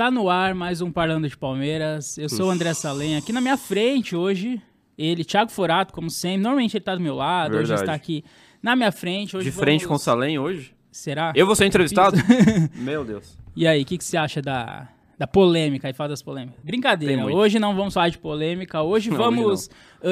Está 0.00 0.10
no 0.10 0.30
ar 0.30 0.54
mais 0.54 0.80
um 0.80 0.90
Parlando 0.90 1.28
de 1.28 1.36
Palmeiras. 1.36 2.16
Eu 2.16 2.30
sou 2.30 2.46
o 2.46 2.50
André 2.50 2.72
Salem. 2.72 3.18
Aqui 3.18 3.34
na 3.34 3.40
minha 3.42 3.58
frente 3.58 4.16
hoje, 4.16 4.58
ele, 4.96 5.22
Thiago 5.26 5.50
Forato, 5.50 5.92
como 5.92 6.08
sempre. 6.08 6.38
Normalmente 6.38 6.74
ele 6.74 6.82
tá 6.82 6.94
do 6.94 7.02
meu 7.02 7.14
lado, 7.14 7.50
hoje 7.50 7.66
Verdade. 7.66 7.82
está 7.82 7.92
aqui 7.92 8.24
na 8.62 8.74
minha 8.74 8.90
frente. 8.90 9.36
Hoje 9.36 9.50
De 9.50 9.54
frente 9.54 9.82
com 9.82 9.88
o 9.88 9.98
vamos- 9.98 10.02
Salem 10.02 10.38
hoje? 10.38 10.74
Será? 10.90 11.34
Eu 11.36 11.44
vou 11.44 11.54
ser 11.54 11.66
entrevistado? 11.66 12.16
Meu 12.76 13.04
Deus. 13.04 13.36
E 13.54 13.66
aí, 13.66 13.82
o 13.82 13.84
que, 13.84 13.98
que 13.98 14.04
você 14.04 14.16
acha 14.16 14.40
da, 14.40 14.88
da 15.18 15.26
polêmica? 15.26 15.86
Aí 15.86 15.92
fala 15.92 16.08
das 16.08 16.22
polêmicas. 16.22 16.64
Brincadeira, 16.64 17.26
hoje 17.26 17.58
não 17.58 17.76
vamos 17.76 17.92
falar 17.92 18.08
de 18.08 18.16
polêmica. 18.16 18.80
Hoje 18.80 19.10
Não, 19.10 19.18
vamos 19.18 19.68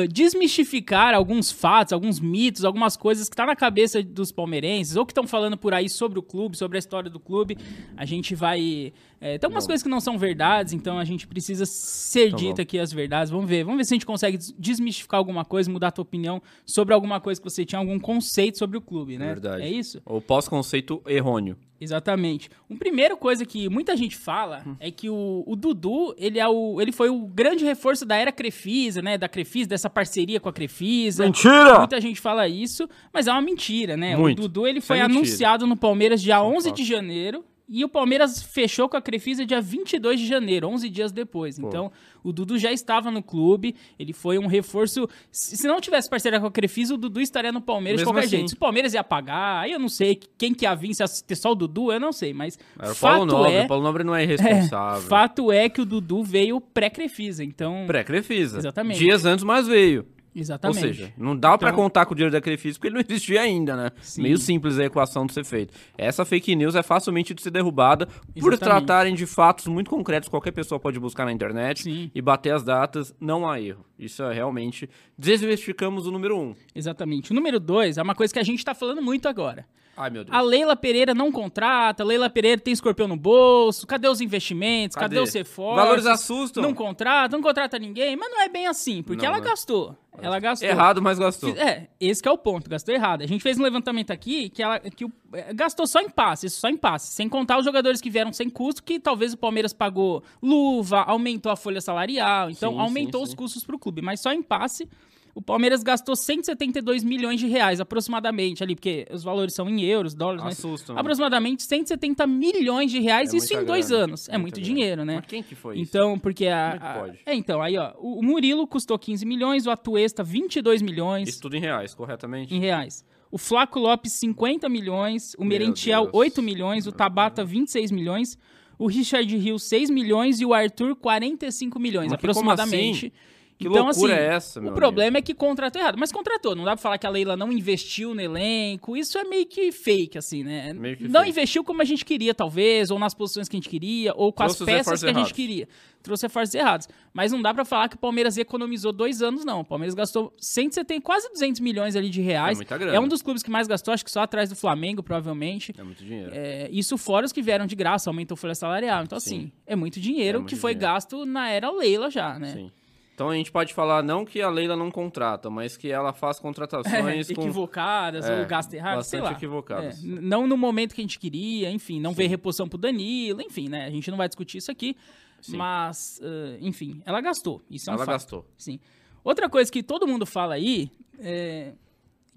desmistificar 0.09 1.15
alguns 1.15 1.51
fatos, 1.51 1.93
alguns 1.93 2.21
mitos, 2.21 2.65
algumas 2.65 2.97
coisas 2.97 3.29
que 3.29 3.37
tá 3.37 3.47
na 3.47 3.57
cabeça 3.57 4.03
dos 4.03 4.31
palmeirenses 4.31 4.97
ou 4.97 5.07
que 5.07 5.13
estão 5.13 5.27
falando 5.27 5.57
por 5.57 5.73
aí 5.73 5.89
sobre 5.89 6.19
o 6.19 6.23
clube, 6.23 6.57
sobre 6.57 6.77
a 6.77 6.81
história 6.81 7.11
do 7.11 7.19
clube. 7.21 7.57
A 7.97 8.05
gente 8.05 8.35
vai. 8.35 8.93
eh, 9.21 9.39
tem 9.39 9.47
algumas 9.47 9.67
coisas 9.67 9.83
que 9.83 9.89
não 9.89 10.01
são 10.01 10.19
verdades, 10.19 10.73
então 10.73 10.99
a 10.99 11.05
gente 11.05 11.27
precisa 11.27 11.65
ser 11.67 12.29
Então 12.29 12.39
dita 12.39 12.63
aqui 12.63 12.79
as 12.79 12.93
verdades. 12.93 13.31
Vamos 13.31 13.49
ver. 13.49 13.65
Vamos 13.65 13.79
ver 13.79 13.85
se 13.85 13.95
a 13.95 13.97
gente 13.97 14.07
consegue 14.07 14.37
des- 14.37 14.55
desmistificar 14.59 15.19
alguma 15.19 15.45
coisa, 15.45 15.71
mudar 15.71 15.89
a 15.89 15.93
tua 15.93 16.03
opinião 16.03 16.43
sobre 16.67 16.93
alguma 16.95 17.21
coisa 17.21 17.41
que 17.41 17.49
você 17.49 17.65
tinha, 17.65 17.79
algum 17.79 17.99
conceito 17.99 18.59
sobre 18.59 18.77
o 18.77 18.81
clube, 18.81 19.17
né? 19.19 19.27
Verdade. 19.27 19.63
É 19.63 19.69
isso? 19.71 20.01
O 20.05 20.21
pós-conceito 20.21 21.03
errôneo. 21.07 21.57
Exatamente. 21.81 22.51
Uma 22.69 22.77
primeira 22.77 23.17
coisa 23.17 23.45
que 23.47 23.69
muita 23.69 23.97
gente 23.97 24.17
fala 24.17 24.65
Hum. 24.67 24.75
é 24.81 24.91
que 24.91 25.09
o, 25.09 25.45
o 25.47 25.55
Dudu, 25.55 26.13
ele, 26.19 26.41
é 26.41 26.49
o, 26.49 26.81
ele 26.83 26.91
foi 26.91 27.09
o 27.09 27.25
grande 27.27 27.65
reforço 27.65 28.05
da 28.05 28.17
era 28.17 28.33
Crefisa, 28.33 29.01
né? 29.01 29.17
Da 29.17 29.29
Crefisa, 29.29 29.69
dessa 29.79 29.89
parceria 29.89 30.41
com 30.41 30.49
a 30.49 30.53
Crefisa. 30.53 31.25
Mentira! 31.25 31.79
Muita 31.79 32.01
gente 32.01 32.21
fala 32.21 32.49
isso, 32.49 32.89
mas 33.13 33.29
é 33.29 33.33
uma 33.33 33.41
mentira, 33.41 33.97
né? 33.97 34.17
Muito. 34.17 34.41
O 34.41 34.43
Dudu, 34.43 34.67
ele 34.67 34.81
Isso 34.81 34.89
foi 34.89 34.99
é 34.99 35.03
anunciado 35.03 35.67
no 35.67 35.77
Palmeiras 35.77 36.21
dia 36.21 36.35
Isso 36.37 36.45
é 36.45 36.57
11 36.57 36.69
fato. 36.69 36.77
de 36.77 36.85
janeiro 36.85 37.45
e 37.69 37.85
o 37.85 37.89
Palmeiras 37.89 38.43
fechou 38.43 38.89
com 38.89 38.97
a 38.97 39.03
Crefisa 39.03 39.45
dia 39.45 39.61
22 39.61 40.21
de 40.21 40.27
janeiro, 40.27 40.69
11 40.69 40.89
dias 40.89 41.13
depois. 41.13 41.59
Pô. 41.59 41.69
Então, 41.69 41.93
o 42.25 42.33
Dudu 42.33 42.59
já 42.59 42.73
estava 42.73 43.11
no 43.11 43.23
clube, 43.23 43.77
ele 43.99 44.15
foi 44.15 44.39
um 44.39 44.47
reforço... 44.47 45.07
Se 45.31 45.67
não 45.67 45.79
tivesse 45.81 46.09
parceria 46.09 46.41
com 46.41 46.47
a 46.47 46.51
Crefisa, 46.51 46.95
o 46.95 46.97
Dudu 46.97 47.21
estaria 47.21 47.53
no 47.53 47.61
Palmeiras 47.61 48.01
Mesmo 48.01 48.07
de 48.07 48.15
qualquer 48.15 48.27
assim. 48.27 48.37
jeito. 48.37 48.49
Se 48.51 48.55
o 48.55 48.59
Palmeiras 48.59 48.95
ia 48.95 49.05
pagar, 49.05 49.61
aí 49.61 49.73
eu 49.73 49.79
não 49.79 49.89
sei 49.89 50.19
quem 50.39 50.55
que 50.55 50.65
ia 50.65 50.75
vir, 50.75 50.95
se 50.95 51.03
ia 51.03 51.09
ter 51.27 51.37
só 51.37 51.53
o 51.53 51.55
Dudu, 51.55 51.93
eu 51.93 52.01
não 52.01 52.13
sei, 52.13 52.33
mas 52.33 52.59
Era 52.79 52.93
o 52.93 52.95
fato 52.95 53.13
Paulo 53.19 53.27
Nobre. 53.27 53.53
é... 53.53 53.65
O 53.65 53.69
Paulo 53.69 53.85
Nobre 53.85 54.05
não 54.05 54.15
é 54.15 54.23
é, 54.23 54.25
irresponsável. 54.25 55.09
fato 55.09 55.53
é 55.53 55.69
que 55.69 55.83
o 55.83 55.85
Dudu 55.85 56.23
veio 56.23 56.61
pré-Crefisa, 56.61 57.45
então... 57.45 57.85
Pré-Crefisa. 57.87 58.59
Exatamente. 58.59 58.99
Dias 58.99 59.27
antes, 59.27 59.45
mas 59.45 59.69
veio. 59.69 60.07
Exatamente. 60.35 60.77
Ou 60.79 60.83
seja, 60.95 61.13
não 61.17 61.37
dá 61.37 61.57
pra 61.59 61.71
Então- 61.71 61.83
contar 61.83 62.07
com 62.07 62.13
o 62.13 62.15
dinheiro 62.15 62.33
da 62.33 62.41
Crefisa 62.41 62.79
porque 62.79 62.89
ele 62.89 62.95
não 62.95 63.01
existia 63.01 63.41
ainda, 63.41 63.77
né? 63.77 63.91
Sim. 64.01 64.23
Meio 64.23 64.39
simples 64.39 64.79
a 64.79 64.85
equação 64.85 65.27
de 65.27 65.33
ser 65.33 65.45
feita. 65.45 65.73
Essa 65.97 66.25
fake 66.25 66.55
news 66.55 66.75
é 66.75 66.83
facilmente 66.83 67.35
de 67.35 67.43
ser 67.43 67.51
derrubada 67.51 68.07
por 68.07 68.53
Exatamente. 68.53 68.59
tratarem 68.61 69.15
de 69.15 69.27
fatos 69.27 69.67
muito 69.67 69.91
concretos. 69.91 70.29
Qualquer 70.29 70.53
pessoa 70.53 70.79
pode 70.79 70.99
buscar 71.01 71.25
na 71.25 71.33
internet 71.33 71.83
Sim. 71.83 72.11
e 72.15 72.23
bater 72.23 72.55
as 72.55 72.63
datas. 72.63 73.15
Não 73.21 73.49
há 73.49 73.61
erro. 73.61 73.85
Isso 73.99 74.23
é 74.23 74.33
realmente... 74.33 74.89
Desmistificamos 75.19 76.07
o 76.07 76.11
número 76.13 76.39
um. 76.39 76.55
Exatamente. 76.75 77.33
O 77.33 77.35
número 77.35 77.59
dois 77.59 77.99
é 77.99 78.03
uma 78.03 78.15
coisa 78.15 78.33
que 78.33 78.39
a 78.39 78.43
gente 78.45 78.65
tá 78.65 78.75
falando 78.75 79.03
muito 79.03 79.29
agora. 79.29 79.67
Ai, 80.01 80.11
meu 80.11 80.23
Deus. 80.25 80.37
A 80.37 80.41
Leila 80.41 80.77
Pereira 80.77 81.13
não 81.13 81.33
contrata, 81.33 82.03
a 82.03 82.07
Leila 82.07 82.31
Pereira 82.31 82.61
tem 82.61 82.73
escorpião 82.73 83.09
no 83.09 83.17
bolso, 83.17 83.87
cadê 83.87 84.09
os 84.09 84.21
investimentos, 84.21 84.95
cadê, 84.95 85.17
Cadê? 85.17 85.29
os 85.29 85.35
reforços? 85.35 85.83
Valores 85.83 86.07
assustam. 86.07 86.63
Não 86.63 86.73
contrata, 86.73 87.37
não 87.37 87.43
contrata 87.43 87.79
ninguém, 87.79 88.15
mas 88.17 88.31
não 88.31 88.41
é 88.41 88.49
bem 88.49 88.67
assim, 88.69 89.03
porque 89.03 89.27
Não, 89.27 89.33
ela 89.35 89.43
né? 89.43 89.49
gastou. 89.51 89.97
Ela 90.21 90.39
gastou. 90.41 90.69
Errado, 90.69 91.01
mas 91.03 91.19
gastou. 91.19 91.51
É, 91.51 91.89
esse 92.01 92.21
que 92.23 92.29
é 92.29 92.33
o 92.33 92.39
ponto, 92.39 92.69
gastou 92.69 92.93
errado. 92.95 93.23
A 93.23 93.27
gente 93.27 93.41
fez 93.43 93.59
um 93.59 93.63
levantamento 93.63 94.11
aqui 94.11 94.49
que 94.49 94.63
ela 94.63 94.79
que 94.81 95.05
o- 95.05 95.13
é, 95.33 95.53
gastou 95.55 95.87
só 95.87 96.01
em 96.01 96.09
passes, 96.11 96.53
só 96.55 96.69
em 96.69 96.77
passes, 96.77 97.11
sem 97.11 97.29
contar 97.29 97.59
os 97.59 97.65
jogadores 97.65 98.01
que 98.01 98.11
vieram 98.11 98.33
sem 98.33 98.49
custo, 98.51 98.83
que 98.83 98.99
talvez 98.99 99.33
o 99.33 99.37
Palmeiras 99.37 99.73
pagou 99.73 100.23
luva, 100.43 101.03
aumentou 101.03 101.53
a 101.53 101.57
folha 101.57 101.81
salarial, 101.81 102.51
então 102.51 102.73
Sim, 102.73 102.79
aumentou 102.81 103.21
sim, 103.21 103.25
os 103.25 103.31
sim. 103.31 103.37
custos 103.37 103.65
pro 103.65 103.79
clube, 103.79 104.03
mas 104.03 104.21
só 104.21 104.33
em 104.33 104.43
passe 104.43 104.89
o 105.35 105.43
Palmeiras 105.43 105.83
gastou 105.83 106.17
172 106.17 107.05
milhões 107.05 107.39
de 107.41 107.47
reais, 107.47 107.81
aproximadamente, 107.81 108.63
ali, 108.63 108.75
porque 108.75 109.07
os 109.13 109.23
valores 109.23 109.55
são 109.55 109.69
em 109.69 109.81
euros, 109.83 110.15
dólares, 110.15 110.43
mas 110.43 110.59
Assustam. 110.59 110.95
né? 110.95 111.01
aproximadamente 111.01 111.63
170 111.63 112.27
milhões 112.27 112.91
de 112.91 112.99
reais, 113.01 113.33
É 113.33 113.37
isso 113.37 113.55
em 113.55 113.65
dois 113.65 113.89
grana, 113.89 114.05
anos. 114.05 114.29
É 114.29 114.37
muito 114.39 114.55
grana. 114.55 114.67
dinheiro, 114.67 115.05
né? 115.05 115.17
Mas 115.17 115.27
quem 115.27 115.43
que 115.43 115.55
foi 115.55 115.75
isso? 115.79 115.83
Então, 115.89 116.19
porque 116.19 116.47
a. 116.47 116.73
Como 116.79 116.85
é 116.85 116.89
a- 116.91 116.95
pode? 117.01 117.19
é, 117.27 117.35
então, 117.35 117.63
aí, 117.63 117.77
ó. 117.77 117.93
O 117.99 118.23
Murilo 118.23 118.67
custou 118.67 118.99
15 118.99 119.25
milhões, 119.27 119.67
o 119.67 119.71
Atuesta 119.71 120.23
22 120.23 120.83
milhões 120.83 121.29
Isso 121.29 121.41
tudo 121.41 121.57
em 121.57 121.61
reais, 121.61 121.95
corretamente? 121.95 122.55
em 122.55 122.59
reais. 122.61 123.05
O 123.31 123.37
Flaco 123.39 123.79
Lopes 123.79 124.13
50 124.15 124.69
milhões, 124.69 125.35
o 125.35 125.41
Meu 125.43 125.51
Merentiel 125.51 126.05
Deus. 126.05 126.15
8 126.15 126.43
milhões, 126.43 126.87
o 126.87 126.93
Tabata 126.93 127.45
26 127.45 127.91
milhões, 127.91 128.39
o 128.79 128.87
Richard 128.87 129.37
Hill 129.37 129.59
6 129.59 129.91
milhões 129.91 130.41
e 130.41 130.47
o 130.47 130.55
Arthur 130.55 130.97
45 130.97 131.79
milhões, 131.79 132.07
Mas 132.07 132.15
aproximadamente. 132.15 133.07
assim? 133.07 133.13
Que 133.59 133.69
loucura 133.69 134.15
é 134.15 134.35
essa, 134.35 134.61
meu 134.61 134.71
O 134.71 134.75
problema 134.75 135.19
é 135.19 135.23
que 135.23 135.35
contratou 135.35 135.83
errado. 135.83 135.97
Mas 135.99 136.13
contratou. 136.13 136.55
Não 136.55 136.65
dá 136.65 136.73
pra 136.73 136.83
falar 136.83 136.97
que 136.97 137.07
a 137.07 137.11
Leila 137.11 137.37
não 137.37 137.51
investiu 137.51 138.15
no 138.15 138.21
elenco. 138.21 138.97
Isso 138.97 139.19
é 139.19 139.25
meio 139.25 139.47
que 139.47 139.73
fake, 139.73 140.17
assim, 140.17 140.45
né? 140.45 140.73
Meio 140.73 140.97
que 140.97 141.09
não 141.09 141.21
fake. 141.23 141.31
investiu 141.31 141.65
como 141.65 141.83
a 141.83 141.85
gente 141.85 142.05
queria, 142.05 142.33
talvez, 142.33 142.91
ou 142.93 142.99
nas 143.01 143.15
posições 143.15 143.49
que 143.49 143.57
a 143.57 143.59
gente 143.59 143.69
queria, 143.69 144.13
ou 144.15 144.33
com 144.33 144.45
Trouxe 144.45 144.63
as 144.63 144.67
peças 144.67 145.01
que 145.01 145.07
a 145.07 145.09
gente 145.09 145.17
errados. 145.19 145.33
queria. 145.33 145.69
Trouxe 146.01 146.27
reforços 146.27 146.55
errados. 146.55 146.89
Mas 147.13 147.33
não 147.33 147.43
dá 147.43 147.53
pra 147.53 147.65
falar 147.65 147.89
que 147.89 147.97
o 147.97 147.99
Palmeiras 147.99 148.39
economizou 148.39 148.93
dois 148.93 149.21
anos, 149.21 149.45
não. 149.45 149.61
O 149.61 149.65
Palmeiras 149.65 149.95
gastou 149.95 150.33
170, 150.39 151.01
quase 151.03 151.29
200 151.33 151.61
milhões 151.61 151.97
ali 151.97 152.09
de 152.09 152.21
reais. 152.23 152.53
É 152.53 152.61
muita 152.61 152.79
grana. 152.79 152.97
É 152.97 153.01
um 153.01 153.09
dos 153.09 153.21
clubes 153.23 153.43
que 153.43 153.51
mais 153.51 153.67
gastou, 153.67 153.93
acho 153.93 154.05
que 154.05 154.11
só 154.11 154.21
atrás 154.21 154.49
do 154.49 154.55
Flamengo, 154.55 155.03
provavelmente. 155.03 155.75
É 155.77 155.83
muito 155.83 156.05
dinheiro. 156.05 156.31
É, 156.33 156.69
isso 156.71 156.97
fora 156.97 157.27
os 157.27 157.33
que 157.33 157.43
vieram 157.43 157.67
de 157.67 157.75
graça, 157.75 158.09
aumentou 158.09 158.35
a 158.35 158.39
folha 158.39 158.55
salarial. 158.55 159.03
Então, 159.03 159.19
Sim. 159.19 159.27
assim, 159.37 159.53
é 159.67 159.75
muito 159.75 159.99
dinheiro 159.99 160.39
É 160.39 160.41
muito 160.41 160.49
que 160.51 160.55
foi 160.57 160.75
dinheiro. 160.75 160.93
gasto 160.95 161.27
na 161.27 161.51
era 161.51 161.69
Leila 161.73 162.09
já, 162.09 162.39
né? 162.39 162.53
Sim. 162.53 162.71
Então 163.19 163.31
a 163.31 163.35
gente 163.35 163.51
pode 163.51 163.75
falar 163.75 164.01
não 164.01 164.25
que 164.25 164.41
a 164.41 164.49
Leila 164.49 164.77
não 164.77 164.93
contrata, 164.93 165.51
mas 165.51 165.77
que 165.77 165.91
ela 165.91 166.13
faz 166.13 166.39
contratações 166.39 167.27
com... 167.33 167.43
equivocadas 167.43 168.25
É, 168.25 168.39
ou 168.41 168.47
gasta 168.47 168.77
errado, 168.77 169.03
sei 169.03 169.21
lá. 169.21 169.33
equivocadas. 169.33 170.05
É, 170.05 170.07
não 170.07 170.47
no 170.47 170.57
momento 170.57 170.95
que 170.95 171.01
a 171.01 171.03
gente 171.05 171.19
queria, 171.19 171.69
enfim, 171.69 172.01
não 172.01 172.13
veio 172.13 172.31
reposição 172.31 172.69
pro 172.69 172.79
Danilo, 172.79 173.43
enfim, 173.43 173.69
né? 173.69 173.87
A 173.87 173.91
gente 173.91 174.09
não 174.09 174.17
vai 174.17 174.29
discutir 174.29 174.59
isso 174.59 174.71
aqui, 174.71 174.97
Sim. 175.41 175.57
mas, 175.57 176.21
eh, 176.23 176.59
enfim, 176.61 177.03
ela 177.05 177.21
gastou. 177.21 177.61
Isso 177.69 177.91
é 177.91 177.93
um 177.93 177.97
Ela 177.97 178.05
fato. 178.05 178.15
gastou. 178.15 178.47
Sim. 178.57 178.79
Outra 179.25 179.49
coisa 179.49 179.69
que 179.73 179.83
todo 179.83 180.07
mundo 180.07 180.25
fala 180.25 180.55
aí 180.55 180.89
é 181.19 181.73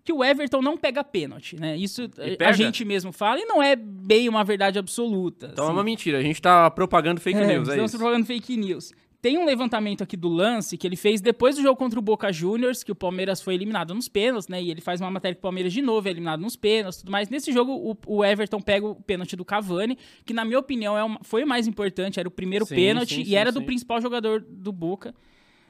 que 0.03 0.12
o 0.12 0.24
Everton 0.24 0.64
não 0.64 0.75
pega 0.75 1.03
pênalti, 1.03 1.58
né? 1.59 1.78
Isso 1.78 2.09
a 2.44 2.52
gente 2.53 2.84
mesmo 2.84 3.12
fala 3.12 3.40
e 3.40 3.46
não 3.46 3.62
é 3.62 3.75
bem 3.75 4.28
uma 4.28 4.44
verdade 4.44 4.80
absoluta. 4.80 5.50
Então 5.53 5.66
é 5.66 5.68
assim. 5.68 5.78
uma 5.78 5.84
mentira. 5.84 6.18
A 6.18 6.24
gente 6.24 6.41
tá 6.41 6.72
propagando 6.72 7.22
fake 7.22 7.38
É, 7.38 7.46
news, 7.46 7.68
é 7.70 7.74
estamos 7.74 7.91
isso. 7.91 8.00
propagando 8.00 8.25
fake 8.25 8.58
news. 8.58 8.91
Tem 9.22 9.38
um 9.38 9.46
levantamento 9.46 10.04
aqui 10.04 10.18
do 10.18 10.28
lance 10.28 10.76
que 10.78 10.88
ele 10.88 10.96
fez 10.96 11.22
depois 11.22 11.56
do 11.56 11.62
jogo 11.62 11.78
contra 11.78 12.00
o 12.00 12.02
Boca 12.02 12.32
Juniors, 12.32 12.84
que 12.84 12.92
o 12.92 12.96
Palmeiras 12.96 13.40
foi 13.40 13.54
eliminado 13.54 13.94
nos 13.94 14.08
pênaltis, 14.08 14.48
né? 14.48 14.62
E 14.62 14.72
ele 14.72 14.82
faz 14.82 15.00
uma 15.00 15.12
matéria 15.12 15.36
que 15.36 15.40
o 15.40 15.44
Palmeiras 15.44 15.72
de 15.72 15.82
novo 15.82 16.08
é 16.08 16.12
eliminado 16.12 16.40
nos 16.40 16.56
pênaltis, 16.56 17.02
tudo 17.02 17.12
mais. 17.12 17.30
Nesse 17.30 17.52
jogo, 17.52 17.72
o, 17.72 17.96
o 18.08 18.26
Everton 18.26 18.59
pega 18.59 18.88
o 18.88 18.96
pênalti 18.96 19.36
do 19.36 19.46
Cavani, 19.46 19.96
que 20.26 20.34
na 20.34 20.44
minha 20.44 20.58
opinião 20.58 20.98
é 20.98 21.04
uma- 21.04 21.20
foi 21.22 21.44
o 21.44 21.48
mais 21.48 21.68
importante, 21.68 22.20
era 22.20 22.28
o 22.28 22.32
primeiro 22.32 22.66
Sim, 22.66 22.76
pênalti 22.76 23.16
sim, 23.16 23.22
e 23.22 23.26
sim, 23.26 23.36
era 23.36 23.52
do 23.52 23.62
principal 23.62 24.02
jogador 24.02 24.42
do 24.42 24.72
Boca. 24.72 25.14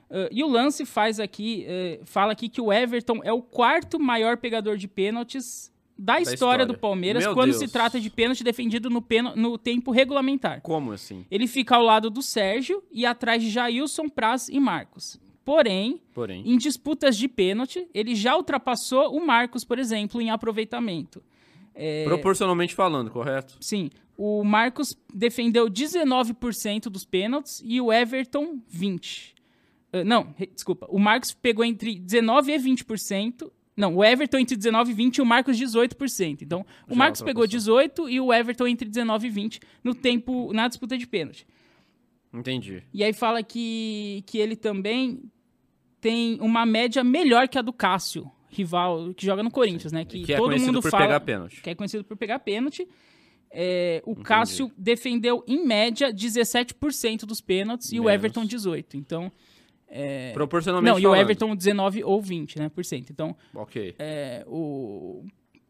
Uh, 0.10 0.28
e 0.32 0.44
o 0.44 0.48
lance 0.48 0.86
faz 0.86 1.20
aqui, 1.20 1.64
eh, 1.68 2.02
fala 2.04 2.34
aqui 2.34 2.50
que 2.50 2.60
o 2.60 2.72
Everton 2.72 3.22
é 3.24 3.32
o 3.32 3.42
quarto 3.42 3.98
maior 3.98 4.36
pegador 4.38 4.76
de 4.78 4.86
pênaltis 4.88 5.72
da, 5.98 6.20
história, 6.20 6.34
história. 6.34 6.66
do 6.66 6.78
Palmeiras 6.78 7.24
Meu 7.24 7.34
quando 7.34 7.52
Deus. 7.52 7.60
se 7.60 7.68
trata 7.68 8.00
de 8.00 8.10
pênalti 8.10 8.44
defendido 8.44 8.90
no, 8.90 9.02
pênal- 9.02 9.36
no 9.36 9.58
tempo 9.58 9.92
regulamentar. 9.92 10.62
Como 10.62 10.92
assim? 10.92 11.26
Ele 11.30 11.48
fica 11.48 11.76
ao 11.76 11.84
lado 11.84 12.10
do 12.10 12.22
Sérgio 12.22 12.84
e 12.92 13.06
atrás 13.06 13.42
de 13.44 13.50
Jailson, 13.50 14.10
Praz 14.10 14.50
e 14.50 14.60
Marcos. 14.60 15.20
Porém, 15.44 16.00
Porém. 16.14 16.44
em 16.46 16.58
disputas 16.58 17.18
de 17.18 17.28
pênalti, 17.28 17.88
ele 17.94 18.16
já 18.16 18.36
ultrapassou 18.38 19.16
o 19.16 19.26
Marcos, 19.26 19.64
por 19.66 19.80
exemplo, 19.80 20.22
em 20.22 20.30
aproveitamento. 20.30 21.22
É, 21.74 22.04
Proporcionalmente 22.06 22.76
falando, 22.76 23.10
correto? 23.10 23.58
Sim, 23.60 23.90
o 24.18 24.44
Marcos 24.44 24.96
defendeu 25.14 25.68
19% 25.70 26.90
dos 26.90 27.06
pênaltis 27.06 27.62
e 27.66 27.80
o 27.82 27.92
Everton 27.92 28.60
20%. 28.72 29.34
Ah, 29.94 30.04
não, 30.04 30.34
re- 30.38 30.50
desculpa. 30.54 30.86
O 30.90 31.00
Marcos 31.00 31.32
pegou 31.34 31.66
entre 31.66 32.00
19% 32.00 32.48
e 32.50 32.60
20%. 32.60 33.52
Não, 33.82 33.96
o 33.96 34.04
Everton 34.04 34.38
entre 34.38 34.56
19 34.56 34.92
e 34.92 34.94
20 34.94 35.18
e 35.18 35.22
o 35.24 35.26
Marcos 35.26 35.58
18%. 35.60 36.44
Então, 36.44 36.64
o 36.88 36.92
Já 36.92 36.96
Marcos 36.96 37.22
pegou 37.24 37.42
ultrapassou. 37.44 38.06
18 38.06 38.10
e 38.10 38.22
o 38.22 38.32
Everton 38.32 38.68
entre 38.68 38.88
19 38.88 39.26
e 39.26 39.30
20 39.32 39.60
no 39.84 39.96
tempo 39.96 40.54
na 40.54 40.68
disputa 40.68 40.96
de 40.96 41.08
pênalti. 41.08 41.48
Entendi. 42.32 42.84
E 42.94 43.04
aí 43.04 43.12
fala 43.12 43.42
que, 43.42 44.24
que 44.28 44.38
ele 44.38 44.56
também 44.56 45.24
tem 46.00 46.38
uma 46.40 46.64
média 46.64 47.04
melhor 47.04 47.48
que 47.48 47.58
a 47.58 47.62
do 47.64 47.74
Cássio, 47.74 48.32
rival 48.50 49.14
que 49.16 49.26
joga 49.26 49.42
no 49.42 49.50
Corinthians, 49.50 49.92
né? 49.92 50.06
Que, 50.06 50.24
Que 50.24 50.34
é 50.34 50.38
todo 50.38 50.46
conhecido 50.50 50.68
mundo 50.74 50.82
por 50.84 50.92
fala 50.92 51.06
pegar 51.06 51.20
pênalti. 51.22 51.62
que 51.62 51.70
é 51.72 51.74
conhecido 51.74 52.04
por 52.04 52.16
pegar 52.16 52.38
pênalti. 52.38 52.88
É, 53.52 54.02
o 54.06 54.16
Cássio 54.16 54.72
defendeu, 54.78 55.44
em 55.48 55.66
média, 55.66 56.14
17% 56.14 57.26
dos 57.26 57.42
pênaltis 57.42 57.92
e 57.92 58.00
o 58.00 58.04
Menos. 58.04 58.14
Everton 58.14 58.46
18%. 58.48 58.94
Então, 58.94 59.32
Proporcionalmente 60.34 60.92
não, 60.92 60.98
e 61.00 61.06
o 61.06 61.10
falando. 61.10 61.22
Everton 61.22 61.56
19 61.56 62.04
ou 62.04 62.22
20, 62.22 62.60
né, 62.60 62.70
por 62.70 62.84
cento. 62.86 63.10
Então, 63.12 63.36
Ok. 63.54 63.96
é, 64.00 64.44
o, 64.48 65.24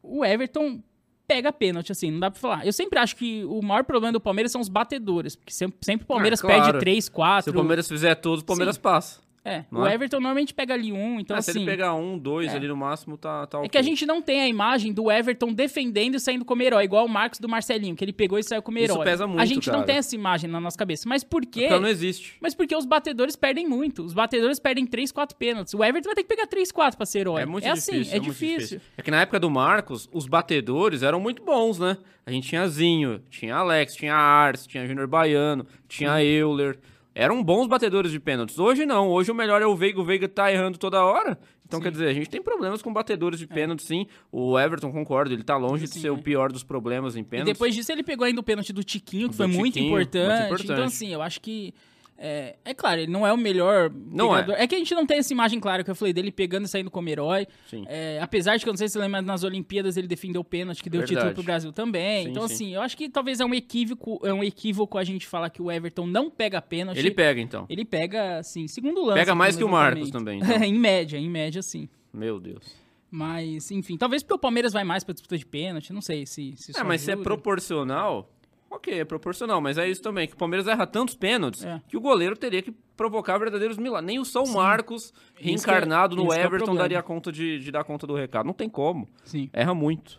o 0.04 0.24
Everton 0.24 0.82
pega 1.28 1.52
pênalti, 1.54 1.92
assim, 1.92 2.12
não 2.12 2.20
dá 2.20 2.30
pra 2.30 2.40
falar. 2.40 2.66
Eu 2.66 2.74
sempre 2.74 3.00
acho 3.00 3.16
que 3.16 3.44
o 3.46 3.62
maior 3.62 3.84
problema 3.86 4.12
do 4.14 4.20
Palmeiras 4.20 4.52
são 4.52 4.60
os 4.62 4.68
batedores, 4.68 5.36
porque 5.36 5.54
sempre, 5.54 5.78
sempre 5.82 6.04
o 6.04 6.08
Palmeiras 6.08 6.40
Ah, 6.44 6.48
claro. 6.48 6.64
perde 6.64 6.80
3, 6.80 7.08
4. 7.10 7.44
Se 7.46 7.50
o 7.50 7.54
Palmeiras 7.54 7.88
fizer 7.88 8.16
todos, 8.16 8.42
o 8.44 8.46
Palmeiras 8.46 8.78
passa. 8.78 9.22
É, 9.44 9.66
não 9.72 9.82
o 9.82 9.88
é? 9.88 9.96
Everton 9.96 10.18
normalmente 10.18 10.54
pega 10.54 10.76
ali 10.76 10.94
um, 10.94 11.20
então 11.20 11.40
se 11.42 11.50
assim... 11.50 11.62
ele 11.62 11.72
pegar 11.72 11.96
um, 11.96 12.16
dois 12.16 12.54
é. 12.54 12.56
ali 12.56 12.68
no 12.68 12.78
máximo, 12.78 13.18
tá, 13.18 13.48
tá 13.48 13.64
É 13.64 13.68
que 13.68 13.78
a 13.78 13.82
gente 13.82 14.06
não 14.06 14.22
tem 14.22 14.40
a 14.42 14.48
imagem 14.48 14.94
do 14.94 15.12
Everton 15.12 15.52
defendendo 15.52 16.14
e 16.14 16.20
saindo 16.20 16.46
como 16.46 16.62
herói, 16.62 16.84
igual 16.84 17.06
o 17.06 17.10
Marcos 17.10 17.40
do 17.40 17.50
Marcelinho, 17.50 17.96
que 17.96 18.06
ele 18.06 18.14
pegou 18.14 18.38
e 18.38 18.44
saiu 18.44 18.62
como 18.62 18.78
Isso 18.78 18.94
herói. 18.94 19.04
pesa 19.04 19.26
muito, 19.26 19.42
A 19.42 19.46
gente 19.46 19.68
não 19.68 19.76
cara. 19.76 19.86
tem 19.88 19.96
essa 19.96 20.14
imagem 20.14 20.48
na 20.48 20.60
nossa 20.60 20.78
cabeça. 20.78 21.10
Mas 21.10 21.24
por 21.24 21.44
quê? 21.44 21.62
Porque 21.62 21.80
não 21.80 21.90
existe. 21.90 22.38
Mas 22.40 22.54
porque 22.54 22.76
os 22.76 22.86
batedores 22.86 23.36
perdem 23.36 23.68
muito. 23.68 24.04
Os 24.04 24.14
batedores 24.14 24.60
perdem 24.60 24.86
3, 24.86 25.12
4 25.12 25.36
pênaltis. 25.36 25.74
O 25.74 25.84
Everton 25.84 26.10
vai 26.10 26.16
ter 26.16 26.24
que 26.24 26.30
pegar 26.30 26.46
3, 26.46 26.72
4 26.72 26.96
pra 26.96 27.06
ser 27.08 27.20
herói. 27.20 27.42
É 27.42 27.46
muito 27.46 27.68
assim, 27.68 27.94
difícil. 27.94 28.14
é, 28.14 28.20
muito 28.20 28.32
difícil. 28.32 28.82
É 28.96 29.02
que 29.02 29.10
na 29.10 29.22
época 29.22 29.40
do 29.40 29.50
Marcos, 29.50 30.08
os 30.14 30.28
batedores 30.28 31.02
eram 31.02 31.20
muito 31.20 31.44
bons, 31.44 31.80
né? 31.80 31.98
A 32.26 32.32
gente 32.32 32.48
tinha 32.48 32.68
Zinho, 32.68 33.24
tinha 33.30 33.56
Alex, 33.56 33.96
tinha 33.96 34.14
Ars, 34.14 34.68
tinha 34.68 34.86
Júnior 34.86 35.08
Baiano, 35.08 35.66
tinha 35.88 36.24
Euler. 36.24 36.78
Eram 37.14 37.44
bons 37.44 37.68
batedores 37.68 38.12
de 38.12 38.20
pênaltis. 38.20 38.58
Hoje 38.58 38.86
não. 38.86 39.10
Hoje 39.10 39.32
o 39.32 39.36
melhor 39.36 39.62
é 39.62 39.66
o 39.66 39.76
Veiga. 39.76 40.00
O 40.00 40.04
Veiga 40.06 40.30
tá 40.30 40.52
errando 40.52 40.78
toda 40.78 41.04
hora. 41.04 41.38
Então, 41.66 41.80
Sim. 41.80 41.84
quer 41.84 41.92
dizer, 41.92 42.08
a 42.08 42.14
gente 42.14 42.30
tem 42.30 42.42
problemas 42.42 42.82
com 42.82 42.92
batedores 42.92 43.40
de 43.40 43.48
pênalti, 43.48 43.84
sim. 43.84 44.06
O 44.32 44.58
Everton, 44.60 44.92
concordo, 44.92 45.34
ele 45.34 45.44
tá 45.44 45.56
longe 45.58 45.86
de 45.86 45.94
Sim, 45.94 46.02
ser 46.02 46.10
o 46.10 46.18
é. 46.18 46.22
pior 46.22 46.52
dos 46.52 46.64
problemas 46.64 47.16
em 47.16 47.22
E 47.22 47.24
pênaltis. 47.24 47.54
depois 47.54 47.74
disso 47.76 47.92
ele 47.92 48.04
pegou 48.04 48.26
ainda 48.26 48.40
o 48.42 48.44
pênalti 48.44 48.74
do 48.74 48.84
Tiquinho, 48.84 49.28
que 49.30 49.34
Do 49.34 49.38
foi 49.38 49.48
muito 49.48 49.74
Tiquinho, 49.76 49.92
muito 49.92 50.18
importante. 50.18 50.46
importante. 50.46 50.72
Então, 50.72 50.84
assim, 50.86 51.10
eu 51.14 51.22
acho 51.22 51.40
que. 51.42 51.74
É, 52.18 52.56
é 52.64 52.74
claro, 52.74 53.02
ele 53.02 53.12
não 53.12 53.26
é 53.26 53.34
o 53.34 53.38
melhor. 53.38 53.92
Não 53.92 54.30
pegador. 54.30 54.56
é. 54.56 54.68
que 54.68 54.76
a 54.76 54.78
gente 54.78 54.94
não 54.94 55.08
tem 55.08 55.18
essa 55.18 55.34
imagem 55.34 55.60
clara 55.60 55.84
que 55.84 55.90
eu 55.90 55.96
falei 55.96 56.14
dele 56.14 56.32
pegando 56.32 56.66
e 56.66 56.68
saindo 56.68 56.92
como 56.92 57.10
herói. 57.10 57.48
Sim. 57.68 57.84
É, 57.88 58.20
apesar 58.22 58.58
de 58.58 58.64
que 58.64 58.70
eu 58.70 58.74
não 58.74 58.78
sei 58.78 58.88
se 58.88 58.94
você 58.94 59.00
lembra, 59.00 59.22
nas 59.24 59.44
Olimpíadas 59.44 59.98
ele 59.98 60.08
defendeu 60.08 60.42
o 60.42 60.44
pênalti 60.44 60.84
que 60.84 60.90
deu 60.90 61.00
Verdade. 61.00 61.20
título 61.20 61.34
pro 61.34 61.44
Brasil 61.44 61.74
também. 61.74 62.26
Sim, 62.26 62.30
então, 62.30 62.48
sim. 62.48 62.54
assim, 62.54 62.76
eu 62.76 62.82
acho 62.82 62.96
que 62.96 63.10
talvez 63.10 63.40
é 63.40 63.46
um 63.46 63.54
equívoco, 63.56 64.20
é 64.24 64.32
um 64.32 64.44
equívoco 64.44 65.00
a 65.00 65.04
gente 65.04 65.26
falar 65.26 65.50
que 65.50 65.62
o 65.62 65.72
Everton 65.72 66.06
não 66.06 66.30
pega 66.30 66.62
pênalti. 66.62 67.00
Ele 67.00 67.10
pega, 67.10 67.42
então. 67.42 67.66
Ele 67.68 67.84
pega, 67.84 68.38
assim, 68.38 68.68
segundo 68.68 69.04
lance. 69.04 69.20
Pega 69.20 69.34
mais 69.34 69.56
que 69.56 69.64
o 69.64 69.70
Marcos 69.70 70.12
também, 70.12 70.40
então. 70.40 70.58
em 70.64 70.74
média, 70.78 71.18
em 71.18 71.30
média, 71.30 71.62
sim. 71.64 71.90
Meu 72.14 72.40
Deus. 72.40 72.82
Mas, 73.10 73.72
enfim, 73.72 73.98
talvez 73.98 74.24
porque 74.24 74.36
o 74.36 74.40
Palmeiras 74.40 74.72
vai 74.72 74.84
mais 74.84 75.04
pra 75.04 75.12
disputa 75.12 75.38
de 75.38 75.46
pênalti, 75.46 75.92
não 75.92 76.02
sei 76.02 76.26
se, 76.26 76.54
se 76.56 76.72
É, 76.78 76.84
mas 76.84 77.02
se 77.02 77.10
é 77.10 77.14
ajuda. 77.14 77.24
proporcional, 77.24 78.32
ok, 78.72 79.00
é 79.02 79.06
proporcional. 79.06 79.60
Mas 79.62 79.78
é 79.78 79.88
isso 79.90 80.02
também, 80.02 80.28
que 80.28 80.34
o 80.34 80.38
Palmeiras 80.38 80.68
erra 80.68 80.88
tantos 80.88 81.16
pênaltis 81.16 81.64
É. 81.64 81.82
que 81.88 81.98
o 81.98 82.02
goleiro 82.02 82.36
teria 82.38 82.62
que 82.62 82.72
provocar 82.96 83.38
verdadeiros 83.38 83.78
milagres. 83.78 84.06
Nem 84.08 84.20
o 84.20 84.26
São 84.26 84.46
Marcos, 84.46 85.14
reencarnado 85.36 86.16
que 86.16 86.22
é- 86.22 86.24
no 86.24 86.30
que 86.30 86.36
é 86.36 86.38
o 86.38 86.42
Everton, 86.46 86.66
problema. 86.66 86.80
daria 86.84 87.04
conta 87.04 87.32
de, 87.32 87.60
de 87.60 87.72
dar 87.72 87.84
conta 87.84 88.08
do 88.08 88.16
recado. 88.16 88.46
Não 88.46 88.54
tem 88.54 88.70
como. 88.70 89.08
Sim. 89.24 89.50
Erra 89.54 89.74
muito. 89.74 90.18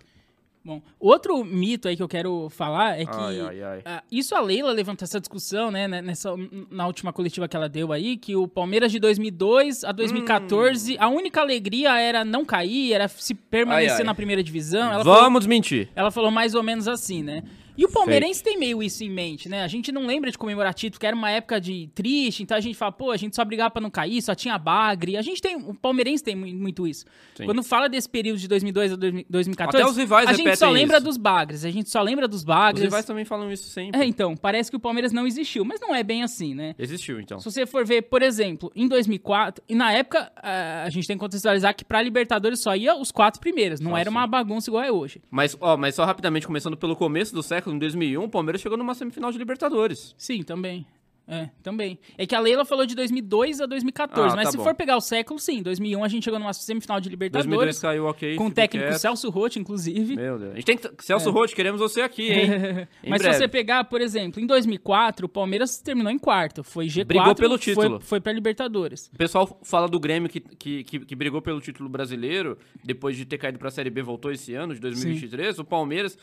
Bom, 0.64 0.80
outro 1.00 1.44
mito 1.44 1.88
aí 1.88 1.96
que 1.96 2.02
eu 2.04 2.06
quero 2.08 2.48
falar 2.48 2.96
é 2.96 3.04
que 3.04 3.10
Ai, 3.16 3.40
ai, 3.40 3.62
ai. 3.64 3.82
ah, 3.84 4.02
isso 4.12 4.32
a 4.32 4.40
Leila 4.40 4.70
levantou 4.70 5.04
essa 5.04 5.18
discussão, 5.18 5.72
né, 5.72 5.88
né, 5.88 6.00
nessa, 6.00 6.30
na 6.70 6.86
última 6.86 7.12
coletiva 7.12 7.48
que 7.48 7.56
ela 7.56 7.68
deu 7.68 7.92
aí, 7.92 8.16
que 8.16 8.36
o 8.36 8.46
Palmeiras 8.46 8.92
de 8.92 9.00
2002 9.00 9.82
a 9.82 9.90
2014, 9.90 10.96
a 11.00 11.08
única 11.08 11.40
alegria 11.40 11.98
era 11.98 12.24
não 12.24 12.44
cair, 12.44 12.92
era 12.92 13.08
se 13.08 13.34
permanecer 13.34 14.02
Hum. 14.02 14.06
Na 14.06 14.14
primeira 14.14 14.40
divisão. 14.40 14.92
Ela 14.92 15.02
falou, 15.04 15.20
Vamos 15.22 15.40
desmentir. 15.40 15.88
ela 15.96 16.12
falou 16.12 16.30
mais 16.30 16.54
ou 16.54 16.62
menos 16.62 16.86
assim, 16.86 17.24
né? 17.24 17.42
E 17.76 17.84
o 17.84 17.88
palmeirense 17.90 18.42
tem 18.42 18.58
meio 18.58 18.82
isso 18.82 19.02
em 19.02 19.10
mente, 19.10 19.48
né? 19.48 19.62
A 19.62 19.68
gente 19.68 19.90
não 19.90 20.06
lembra 20.06 20.30
de 20.30 20.36
comemorar 20.38 20.74
título, 20.74 21.00
que 21.00 21.06
era 21.06 21.16
uma 21.16 21.30
época 21.30 21.60
de 21.60 21.88
triste, 21.94 22.42
então 22.42 22.56
a 22.56 22.60
gente 22.60 22.74
fala, 22.76 22.92
pô, 22.92 23.10
a 23.10 23.16
gente 23.16 23.34
só 23.34 23.44
brigava 23.44 23.70
pra 23.70 23.80
não 23.80 23.90
cair, 23.90 24.20
só 24.22 24.34
tinha 24.34 24.58
bagre. 24.58 25.16
A 25.16 25.22
gente 25.22 25.40
tem, 25.40 25.56
o 25.56 25.74
palmeirense 25.74 26.22
tem 26.22 26.34
mu- 26.36 26.46
muito 26.46 26.86
isso. 26.86 27.04
Sim. 27.34 27.44
Quando 27.46 27.62
fala 27.62 27.88
desse 27.88 28.08
período 28.08 28.38
de 28.38 28.46
2002 28.48 28.92
a 28.92 28.96
2014, 28.96 29.82
Até 29.82 29.90
os 29.90 29.96
rivais 29.96 30.28
a 30.28 30.32
gente 30.34 30.56
só 30.56 30.70
lembra 30.70 30.96
isso. 30.98 31.06
dos 31.06 31.16
bagres, 31.16 31.64
a 31.64 31.70
gente 31.70 31.88
só 31.88 32.02
lembra 32.02 32.28
dos 32.28 32.40
Os 32.40 32.44
bagres. 32.44 32.84
rivais 32.84 33.04
também 33.04 33.24
falam 33.24 33.50
isso 33.50 33.68
sempre. 33.68 34.00
É, 34.00 34.04
então, 34.04 34.36
parece 34.36 34.70
que 34.70 34.76
o 34.76 34.80
Palmeiras 34.80 35.12
não 35.12 35.26
existiu, 35.26 35.64
mas 35.64 35.80
não 35.80 35.94
é 35.94 36.02
bem 36.02 36.22
assim, 36.22 36.54
né? 36.54 36.74
Existiu, 36.78 37.20
então. 37.20 37.38
Se 37.38 37.50
você 37.50 37.64
for 37.66 37.84
ver, 37.86 38.02
por 38.02 38.22
exemplo, 38.22 38.70
em 38.76 38.86
2004, 38.88 39.62
e 39.68 39.74
na 39.74 39.92
época 39.92 40.30
ah, 40.36 40.82
a 40.84 40.90
gente 40.90 41.06
tem 41.06 41.16
que 41.16 41.20
contextualizar 41.20 41.74
que 41.74 41.84
pra 41.84 42.02
Libertadores 42.02 42.60
só 42.60 42.74
ia 42.76 42.94
os 42.96 43.10
quatro 43.10 43.40
primeiros, 43.40 43.80
não 43.80 43.92
Só 43.92 43.96
era 43.98 44.10
uma 44.10 44.26
bagunça 44.26 44.68
igual 44.68 44.82
é 44.84 44.90
hoje. 44.92 45.22
Mas, 45.30 45.56
ó, 45.60 45.76
mas 45.76 45.94
só 45.94 46.04
rapidamente, 46.04 46.46
começando 46.46 46.76
pelo 46.76 46.94
começo 46.96 47.34
do 47.34 47.42
século, 47.42 47.61
em 47.70 47.78
2001, 47.78 48.22
o 48.24 48.28
Palmeiras 48.28 48.60
chegou 48.60 48.76
numa 48.78 48.94
semifinal 48.94 49.30
de 49.32 49.38
Libertadores. 49.38 50.14
Sim, 50.18 50.42
também. 50.42 50.86
É, 51.24 51.48
também. 51.62 52.00
É 52.18 52.26
que 52.26 52.34
a 52.34 52.40
Leila 52.40 52.64
falou 52.64 52.84
de 52.84 52.96
2002 52.96 53.60
a 53.60 53.66
2014, 53.66 54.32
Ah, 54.32 54.36
mas 54.36 54.46
tá 54.46 54.50
se 54.50 54.56
bom. 54.56 54.64
for 54.64 54.74
pegar 54.74 54.96
o 54.96 55.00
século, 55.00 55.38
sim. 55.38 55.62
2001 55.62 56.02
a 56.02 56.08
gente 56.08 56.24
chegou 56.24 56.38
numa 56.38 56.52
semifinal 56.52 57.00
de 57.00 57.08
2002 57.10 57.44
Libertadores, 57.46 57.78
caiu 57.78 58.06
ok. 58.06 58.30
com 58.34 58.42
o 58.42 58.46
ficou 58.48 58.54
técnico 58.56 58.88
quieto. 58.88 58.98
Celso 58.98 59.30
Roth, 59.30 59.56
inclusive. 59.56 60.16
Meu 60.16 60.36
Deus. 60.36 60.50
A 60.50 60.54
gente 60.56 60.64
tem 60.64 60.76
que... 60.76 60.90
Celso 61.04 61.30
Roth, 61.30 61.52
queremos 61.54 61.80
você 61.80 62.00
aqui, 62.00 62.28
hein? 62.32 62.48
Em 63.04 63.08
mas 63.08 63.22
breve. 63.22 63.34
se 63.34 63.40
você 63.40 63.48
pegar, 63.48 63.84
por 63.84 64.00
exemplo, 64.00 64.42
em 64.42 64.46
2004, 64.46 65.26
o 65.26 65.28
Palmeiras 65.28 65.78
terminou 65.78 66.10
em 66.12 66.18
quarto. 66.18 66.64
Foi 66.64 66.86
G4. 66.86 67.04
Brigou 67.04 67.34
pelo 67.36 67.50
foi- 67.56 67.58
título. 67.60 68.00
Foi, 68.00 68.20
pra 68.20 68.32
Libertadores. 68.32 69.06
O 69.14 69.16
pessoal 69.16 69.60
fala 69.62 69.88
do 69.88 70.00
Grêmio 70.00 70.28
que, 70.28 70.40
que, 70.40 70.82
que, 70.82 70.98
que 70.98 71.14
brigou 71.14 71.40
pelo 71.40 71.60
título 71.60 71.88
brasileiro, 71.88 72.58
depois 72.84 73.16
de 73.16 73.24
ter 73.24 73.38
caído 73.38 73.60
pra 73.60 73.70
Série 73.70 73.90
B, 73.90 74.02
voltou 74.02 74.32
esse 74.32 74.54
ano, 74.54 74.74
de 74.74 74.80
2023. 74.80 75.60
O 75.60 75.64
Palmeiras 75.64 76.18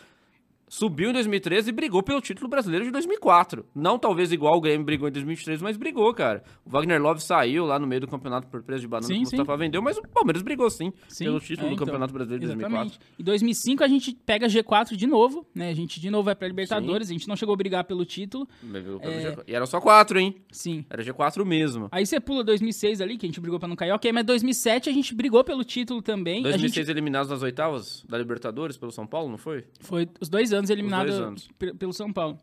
subiu 0.69 1.09
em 1.09 1.13
2013 1.13 1.69
e 1.69 1.73
brigou 1.73 2.03
pelo 2.03 2.21
título 2.21 2.47
brasileiro 2.47 2.85
de 2.85 2.91
2004. 2.91 3.65
Não 3.75 3.99
talvez 3.99 4.31
igual 4.31 4.55
o 4.55 4.61
Grêmio 4.61 4.85
brigou 4.85 5.09
em 5.09 5.11
2023, 5.11 5.61
mas 5.61 5.75
brigou, 5.75 6.13
cara. 6.13 6.43
O 6.63 6.69
Wagner 6.69 7.01
Love 7.01 7.21
saiu 7.21 7.65
lá 7.65 7.79
no 7.79 7.87
meio 7.87 8.01
do 8.01 8.07
campeonato 8.07 8.47
por 8.47 8.61
preço 8.63 8.81
de 8.81 8.87
banana 8.87 9.07
Sim, 9.07 9.23
que 9.23 9.35
o 9.35 9.37
Mustafa 9.37 9.57
vendeu, 9.57 9.81
mas 9.81 9.97
o 9.97 10.01
Palmeiras 10.03 10.41
brigou 10.41 10.69
sim, 10.69 10.93
Sim, 11.07 11.25
pelo 11.25 11.39
título 11.39 11.67
é, 11.67 11.69
do 11.69 11.73
então. 11.73 11.85
Campeonato 11.85 12.13
Brasileiro 12.13 12.45
de 12.45 12.51
Exatamente. 12.51 12.99
2004. 12.99 13.15
Em 13.19 13.23
2005 13.23 13.83
a 13.83 13.87
gente 13.87 14.15
pega 14.25 14.47
G4 14.47 14.95
de 14.95 15.07
novo, 15.07 15.45
né? 15.53 15.69
A 15.69 15.73
gente 15.73 15.99
de 15.99 16.09
novo 16.09 16.23
vai 16.23 16.35
pra 16.35 16.47
Libertadores. 16.47 17.09
A 17.09 17.13
gente 17.13 17.27
não 17.27 17.35
chegou 17.35 17.53
a 17.53 17.57
brigar 17.57 17.83
pelo 17.83 18.05
título. 18.05 18.47
É. 18.63 18.81
pelo 18.81 18.99
G4. 18.99 19.43
E 19.47 19.55
era 19.55 19.65
só 19.65 19.81
quatro, 19.81 20.19
hein? 20.19 20.35
Sim. 20.51 20.85
Era 20.89 21.03
G4 21.03 21.43
mesmo. 21.43 21.87
Aí 21.91 22.05
você 22.05 22.19
pula 22.19 22.43
2006 22.43 23.01
ali, 23.01 23.17
que 23.17 23.25
a 23.25 23.29
gente 23.29 23.39
brigou 23.39 23.59
pra 23.59 23.67
não 23.67 23.75
cair. 23.75 23.91
Ok, 23.91 24.11
mas 24.11 24.25
2007 24.25 24.89
a 24.89 24.93
gente 24.93 25.15
brigou 25.15 25.43
pelo 25.43 25.63
título 25.63 26.01
também. 26.01 26.39
A 26.39 26.49
2006 26.49 26.73
gente 26.73 26.91
eliminados 26.91 27.29
nas 27.31 27.41
oitavas 27.41 28.03
da 28.07 28.17
Libertadores 28.17 28.77
pelo 28.77 28.91
São 28.91 29.07
Paulo, 29.07 29.29
não 29.29 29.37
foi? 29.37 29.63
foi 29.81 30.07
os 30.19 30.29
dois 30.29 30.53
anos 30.53 30.58
eliminado 30.69 31.07
dois 31.07 31.19
anos. 31.19 31.49
pe- 31.59 31.73
pelo 31.73 31.93
São 31.93 32.11
Paulo. 32.11 32.37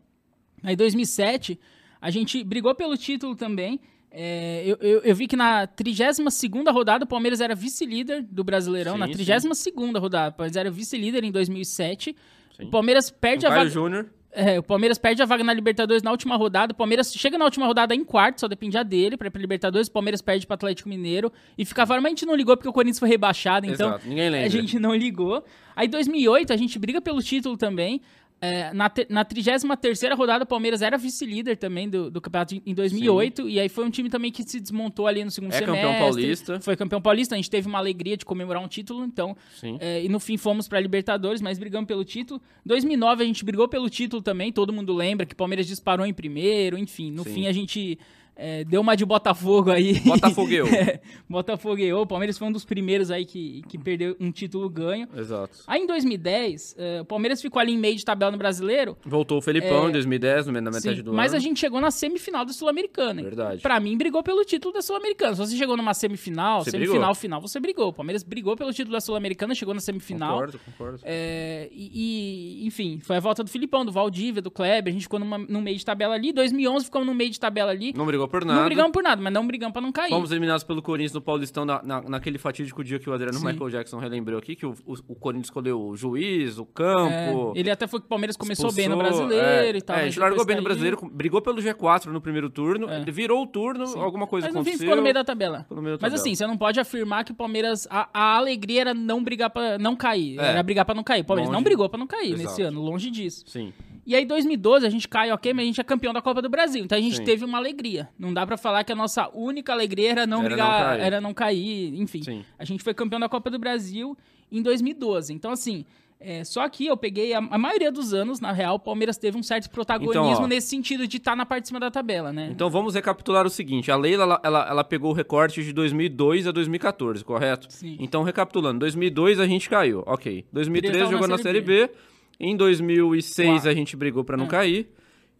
Aí 0.63 0.75
2007 0.75 1.59
a 2.01 2.09
gente 2.09 2.43
brigou 2.43 2.73
pelo 2.73 2.95
título 2.97 3.35
também. 3.35 3.79
É, 4.09 4.63
eu, 4.65 4.77
eu, 4.79 4.99
eu 5.01 5.15
vi 5.15 5.27
que 5.27 5.35
na 5.35 5.67
32ª 5.67 6.71
rodada 6.71 7.03
o 7.03 7.07
Palmeiras 7.07 7.41
era 7.41 7.53
vice-líder 7.53 8.23
do 8.23 8.43
Brasileirão. 8.43 8.93
Sim, 8.93 8.99
na 8.99 9.07
sim. 9.07 9.13
32ª 9.13 9.99
rodada, 9.99 10.29
o 10.33 10.37
Palmeiras 10.37 10.55
era 10.55 10.71
vice-líder 10.71 11.23
em 11.23 11.31
2007. 11.31 12.15
Sim. 12.55 12.63
O 12.63 12.69
Palmeiras 12.69 13.11
perde 13.11 13.45
a 13.45 13.49
vaga... 13.49 13.69
Júnior. 13.69 14.09
É, 14.31 14.59
o 14.59 14.63
Palmeiras 14.63 14.97
perde 14.97 15.21
a 15.21 15.25
vaga 15.25 15.43
na 15.43 15.53
Libertadores 15.53 16.03
na 16.03 16.11
última 16.11 16.35
rodada. 16.35 16.73
O 16.73 16.75
Palmeiras 16.75 17.11
chega 17.13 17.37
na 17.37 17.45
última 17.45 17.65
rodada 17.65 17.95
em 17.95 18.03
quarto, 18.03 18.41
só 18.41 18.47
dependia 18.47 18.83
dele 18.83 19.17
pra 19.17 19.27
ir 19.27 19.31
pra 19.31 19.41
Libertadores. 19.41 19.87
O 19.87 19.91
Palmeiras 19.91 20.21
perde 20.21 20.45
pro 20.45 20.53
Atlético 20.53 20.89
Mineiro. 20.89 21.31
E 21.57 21.65
ficava, 21.65 21.95
mas 21.95 22.05
a 22.05 22.09
gente 22.09 22.25
não 22.25 22.35
ligou 22.35 22.55
porque 22.55 22.69
o 22.69 22.73
Corinthians 22.73 22.99
foi 22.99 23.09
rebaixado, 23.09 23.65
então 23.65 23.89
Exato, 23.89 24.07
ninguém 24.07 24.29
lembra. 24.29 24.45
a 24.45 24.49
gente 24.49 24.77
não 24.77 24.93
ligou. 24.93 25.43
Aí 25.75 25.87
2008 25.87 26.53
a 26.53 26.57
gente 26.57 26.77
briga 26.77 27.01
pelo 27.01 27.21
título 27.21 27.57
também. 27.57 28.01
É, 28.39 28.71
na, 28.71 28.87
te- 28.87 29.07
na 29.09 29.25
33ª 29.25 30.15
rodada, 30.15 30.43
o 30.43 30.47
Palmeiras 30.47 30.81
era 30.83 30.95
vice-líder 30.97 31.57
também 31.57 31.89
do, 31.89 32.11
do 32.11 32.21
campeonato 32.21 32.55
em 32.65 32.73
2008. 32.73 33.49
E 33.49 33.59
aí 33.59 33.67
foi 33.67 33.83
um 33.83 33.89
time 33.89 34.09
também 34.09 34.31
que 34.31 34.43
se 34.43 34.59
desmontou 34.59 35.07
ali 35.07 35.23
no 35.23 35.31
segundo 35.31 35.51
É 35.53 35.57
semestre. 35.57 35.81
campeão 35.81 35.99
paulista. 35.99 36.59
Foi 36.61 36.75
campeão 36.75 37.01
paulista. 37.01 37.33
A 37.33 37.37
gente 37.37 37.49
teve 37.49 37.67
uma 37.67 37.79
alegria 37.79 38.15
de 38.15 38.23
comemorar 38.25 38.63
um 38.63 38.67
título, 38.67 39.03
então... 39.03 39.35
Sim. 39.59 39.77
É, 39.79 40.03
e 40.03 40.09
no 40.09 40.19
fim 40.19 40.37
fomos 40.37 40.67
pra 40.67 40.79
Libertadores, 40.79 41.41
mas 41.41 41.57
brigamos 41.57 41.87
pelo 41.87 42.05
título. 42.05 42.39
2009 42.65 43.23
a 43.23 43.25
gente 43.25 43.43
brigou 43.43 43.67
pelo 43.67 43.89
título 43.89 44.21
também, 44.21 44.51
todo 44.51 44.71
mundo 44.71 44.93
lembra 44.93 45.25
que 45.25 45.33
o 45.33 45.37
Palmeiras 45.37 45.65
disparou 45.65 46.05
em 46.05 46.13
primeiro, 46.13 46.77
enfim. 46.77 47.11
No 47.11 47.23
Sim. 47.23 47.33
fim 47.33 47.47
a 47.47 47.51
gente 47.51 47.97
é, 48.37 48.63
deu 48.63 48.81
uma 48.81 48.95
de 48.95 49.03
Botafogo 49.05 49.71
aí. 49.71 49.99
Botafogueu. 50.01 50.67
é, 50.73 50.99
Botafogueou. 51.27 52.03
O 52.03 52.07
Palmeiras 52.07 52.37
foi 52.37 52.47
um 52.47 52.51
dos 52.51 52.63
primeiros 52.63 53.09
aí 53.09 53.25
que, 53.25 53.63
que 53.67 53.77
perdeu 53.77 54.15
um 54.19 54.31
título 54.31 54.69
ganho. 54.69 55.07
Exato. 55.15 55.57
Aí 55.65 55.81
em 55.81 55.87
2010, 55.87 56.75
é, 56.77 57.01
o 57.01 57.05
Palmeiras 57.05 57.41
ficou 57.41 57.59
ali 57.59 57.73
em 57.73 57.77
meio 57.77 57.95
de 57.95 58.05
tabela 58.05 58.31
no 58.31 58.37
Brasileiro. 58.37 58.97
Voltou 59.05 59.39
o 59.39 59.41
Felipão 59.41 59.89
em 59.89 59.91
2010, 59.91 60.47
no 60.47 60.53
meio 60.53 60.65
da 60.65 60.71
metade 60.71 60.89
É. 60.89 60.95
Sim, 60.97 61.03
do 61.03 61.13
mas 61.13 61.31
ano. 61.33 61.37
a 61.37 61.39
gente 61.39 61.59
chegou 61.59 61.81
na 61.81 61.89
semifinal 61.91 62.45
da 62.45 62.53
Sul-Americana. 62.53 63.21
Verdade. 63.23 63.61
Pra 63.61 63.79
mim, 63.79 63.97
brigou 63.97 64.21
pelo 64.21 64.43
título 64.45 64.73
da 64.73 64.81
Sul-Americana. 64.81 65.33
Se 65.33 65.39
você 65.39 65.57
chegou 65.57 65.75
numa 65.75 65.93
semifinal, 65.93 66.63
Você 66.63 66.71
semifinal, 66.71 66.99
brigou. 66.99 67.15
final, 67.15 67.41
você 67.41 67.59
brigou. 67.59 67.87
O 67.89 67.93
Palmeiras 67.93 68.23
brigou 68.23 68.55
pelo 68.55 68.71
título 68.71 68.93
da 68.93 69.01
Sul-Americana, 69.01 69.55
chegou 69.55 69.73
na 69.73 69.79
semifinal. 69.81 70.33
Concordo, 70.33 70.59
concordo. 70.59 70.99
É, 71.03 71.69
e, 71.71 72.61
e, 72.63 72.67
enfim, 72.67 72.99
foi 73.01 73.17
a 73.17 73.19
volta 73.19 73.43
do 73.43 73.49
Filipão, 73.49 73.83
do 73.85 73.91
Valdívia, 73.91 74.41
do 74.41 74.51
Kleber. 74.51 74.91
A 74.91 74.93
gente 74.93 75.03
ficou 75.03 75.19
numa, 75.19 75.37
no 75.37 75.61
meio 75.61 75.77
de 75.77 75.85
tabela 75.85 76.13
ali. 76.13 76.31
2011 76.31 76.85
ficamos 76.85 77.07
no 77.07 77.13
meio 77.13 77.29
de 77.31 77.39
tabela 77.39 77.71
ali. 77.71 77.93
Não 77.95 78.05
brigou 78.05 78.26
brigou 78.27 78.39
por 78.39 78.45
nada. 78.45 78.59
Não 78.59 78.65
brigamos 78.65 78.91
por 78.91 79.03
nada, 79.03 79.21
mas 79.21 79.33
não 79.33 79.47
brigamos 79.47 79.73
pra 79.73 79.81
não 79.81 79.91
cair. 79.91 80.09
Fomos 80.09 80.31
eliminados 80.31 80.63
pelo 80.63 80.81
Corinthians 80.81 81.13
no 81.13 81.21
Paulistão 81.21 81.65
na, 81.65 81.81
na- 81.83 82.01
naquele 82.01 82.37
fatídico 82.37 82.83
dia 82.83 82.99
que 82.99 83.09
o 83.09 83.13
Adriano 83.13 83.37
Sim. 83.39 83.45
Michael 83.45 83.69
Jackson 83.69 83.97
relembrou 83.99 84.37
aqui, 84.39 84.55
que 84.55 84.65
o, 84.65 84.73
o, 84.85 84.93
o 85.09 85.15
Corinthians 85.15 85.47
escolheu 85.47 85.81
o 85.81 85.95
juiz, 85.95 86.57
o 86.57 86.65
campo. 86.65 87.53
É, 87.55 87.59
ele 87.59 87.69
até 87.71 87.87
foi 87.87 87.99
que 87.99 88.05
o 88.05 88.09
Palmeiras 88.09 88.35
começou 88.37 88.71
bem 88.73 88.87
no 88.87 88.95
expulsou, 88.95 89.27
brasileiro 89.27 89.75
é, 89.75 89.79
e 89.79 89.81
tal. 89.81 89.95
É, 89.95 89.99
a 89.99 90.03
mas 90.03 90.13
gente 90.13 90.19
largou 90.21 90.45
bem 90.45 90.55
no 90.57 90.63
brasileiro, 90.63 90.97
brigou 91.11 91.41
pelo 91.41 91.57
G4 91.61 92.05
no 92.07 92.21
primeiro 92.21 92.49
turno, 92.49 92.89
É. 92.89 93.03
virou 93.11 93.41
o 93.43 93.47
turno, 93.47 93.85
alguma 94.01 94.27
coisa 94.27 94.47
Mas 94.47 94.55
aconteceu. 94.55 94.79
ficou 94.79 94.95
no 94.95 95.01
meio 95.01 95.13
da 95.13 95.23
tabela. 95.23 95.65
Meio 95.69 95.83
da 95.83 95.89
Mas 95.91 95.99
tabela. 95.99 96.15
assim, 96.15 96.35
você 96.35 96.45
não 96.47 96.57
pode 96.57 96.79
afirmar 96.79 97.23
que 97.23 97.31
o 97.31 97.35
Palmeiras. 97.35 97.87
A, 97.89 98.09
a 98.13 98.37
alegria 98.37 98.81
era 98.81 98.93
não 98.93 99.23
brigar 99.23 99.49
pra 99.49 99.77
não 99.77 99.95
cair. 99.95 100.39
É. 100.39 100.49
Era 100.51 100.63
brigar 100.63 100.85
pra 100.85 100.93
não 100.95 101.03
cair. 101.03 101.21
O 101.21 101.25
Palmeiras 101.25 101.49
não 101.49 101.59
Longe. 101.59 101.63
brigou 101.65 101.89
pra 101.89 101.97
não 101.97 102.07
cair 102.07 102.33
Exato. 102.33 102.43
nesse 102.43 102.61
ano, 102.61 102.81
longe 102.81 103.09
disso. 103.09 103.43
Sim. 103.47 103.73
E 104.07 104.15
aí, 104.15 104.25
2012, 104.25 104.85
a 104.85 104.89
gente 104.89 105.05
cai, 105.05 105.29
ok, 105.33 105.53
mas 105.53 105.63
a 105.63 105.65
gente 105.65 105.81
é 105.81 105.83
campeão 105.83 106.13
da 106.13 106.21
Copa 106.21 106.41
do 106.41 106.47
Brasil. 106.49 106.81
Então 106.81 106.97
a 106.97 107.01
gente 107.01 107.17
Sim. 107.17 107.25
teve 107.25 107.43
uma 107.43 107.57
alegria. 107.57 108.07
Não 108.17 108.33
dá 108.33 108.47
pra 108.47 108.55
falar 108.55 108.85
que 108.85 108.91
a 108.93 108.95
nossa 108.95 109.29
única 109.33 109.73
alegria 109.73 110.11
era 110.11 110.25
não 110.25 110.39
Era 110.39 110.47
brigar, 110.47 110.69
não 110.69 110.87
cair. 110.87 111.01
era 111.01 111.21
não 111.21 111.33
cair, 111.33 111.93
enfim. 112.01 112.23
Sim. 112.23 112.45
A 112.57 112.63
gente 112.63 112.81
foi 112.81 112.93
campeão 112.93 113.19
da 113.19 113.27
Copa 113.27 113.49
do 113.49 113.59
Brasil 113.59 114.17
em 114.49 114.61
2012. 114.61 115.33
Então, 115.33 115.51
assim. 115.51 115.83
é, 116.21 116.43
só 116.45 116.67
que 116.69 116.85
eu 116.87 116.95
peguei 116.95 117.33
a, 117.33 117.39
a 117.39 117.57
maioria 117.57 117.91
dos 117.91 118.13
anos, 118.13 118.39
na 118.39 118.53
real, 118.53 118.75
o 118.75 118.79
Palmeiras 118.79 119.17
teve 119.17 119.37
um 119.37 119.43
certo 119.43 119.69
protagonismo 119.69 120.31
Então, 120.31 120.47
nesse 120.47 120.67
sentido 120.69 121.05
de 121.05 121.17
estar 121.17 121.35
na 121.35 121.45
parte 121.45 121.63
de 121.63 121.67
cima 121.67 121.79
da 121.79 121.91
tabela, 121.91 122.31
né? 122.31 122.49
Então 122.49 122.69
vamos 122.69 122.95
recapitular 122.95 123.45
o 123.45 123.49
seguinte: 123.49 123.91
a 123.91 123.97
Leila 123.97 124.23
ela, 124.23 124.39
ela, 124.41 124.67
ela 124.69 124.83
pegou 124.85 125.11
o 125.11 125.13
recorte 125.13 125.61
de 125.63 125.73
2002 125.73 126.47
a 126.47 126.51
2014, 126.51 127.25
correto? 127.25 127.67
Sim. 127.69 127.97
Então 127.99 128.23
recapitulando, 128.23 128.79
2002 128.79 129.39
a 129.39 129.45
gente 129.45 129.69
caiu, 129.69 130.01
ok. 130.07 130.45
2013 130.53 130.97
Tava 130.97 131.11
na 131.11 131.11
jogou 131.11 131.27
na 131.27 131.37
Série 131.37 131.59
Série 131.59 131.87
B. 131.87 131.91
Em 132.39 132.55
2006 132.55 133.49
Quatro. 133.49 133.69
a 133.69 133.73
gente 133.73 133.95
brigou 133.95 134.23
pra 134.23 134.37
não 134.37 134.45
É. 134.45 134.49
cair. 134.49 134.89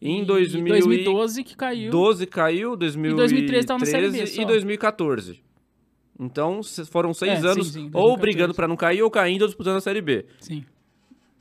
Em 0.02 0.22
E 0.22 0.26
2012 0.26 0.80
2012 0.88 1.44
que 1.44 1.56
caiu. 1.58 1.92
caiu, 2.30 2.76
2013 2.76 3.36
2013 3.36 3.68
tava 3.68 3.80
na 3.80 3.86
Série 3.86 4.10
B 4.10 4.28
só. 4.28 4.42
e 4.42 4.46
2014. 4.46 5.42
Então 6.20 6.62
foram 6.92 7.14
seis 7.14 7.44
É, 7.44 7.48
anos 7.48 7.68
sim, 7.68 7.74
sim, 7.74 7.80
ou 7.94 8.16
2014. 8.16 8.22
brigando 8.22 8.54
pra 8.54 8.68
não 8.68 8.76
cair 8.76 9.02
ou 9.04 9.10
caindo 9.10 9.42
ou 9.44 9.48
disputando 9.48 9.78
a 9.78 9.82
Série 9.82 10.02
B. 10.02 10.26
Sim. 10.40 10.64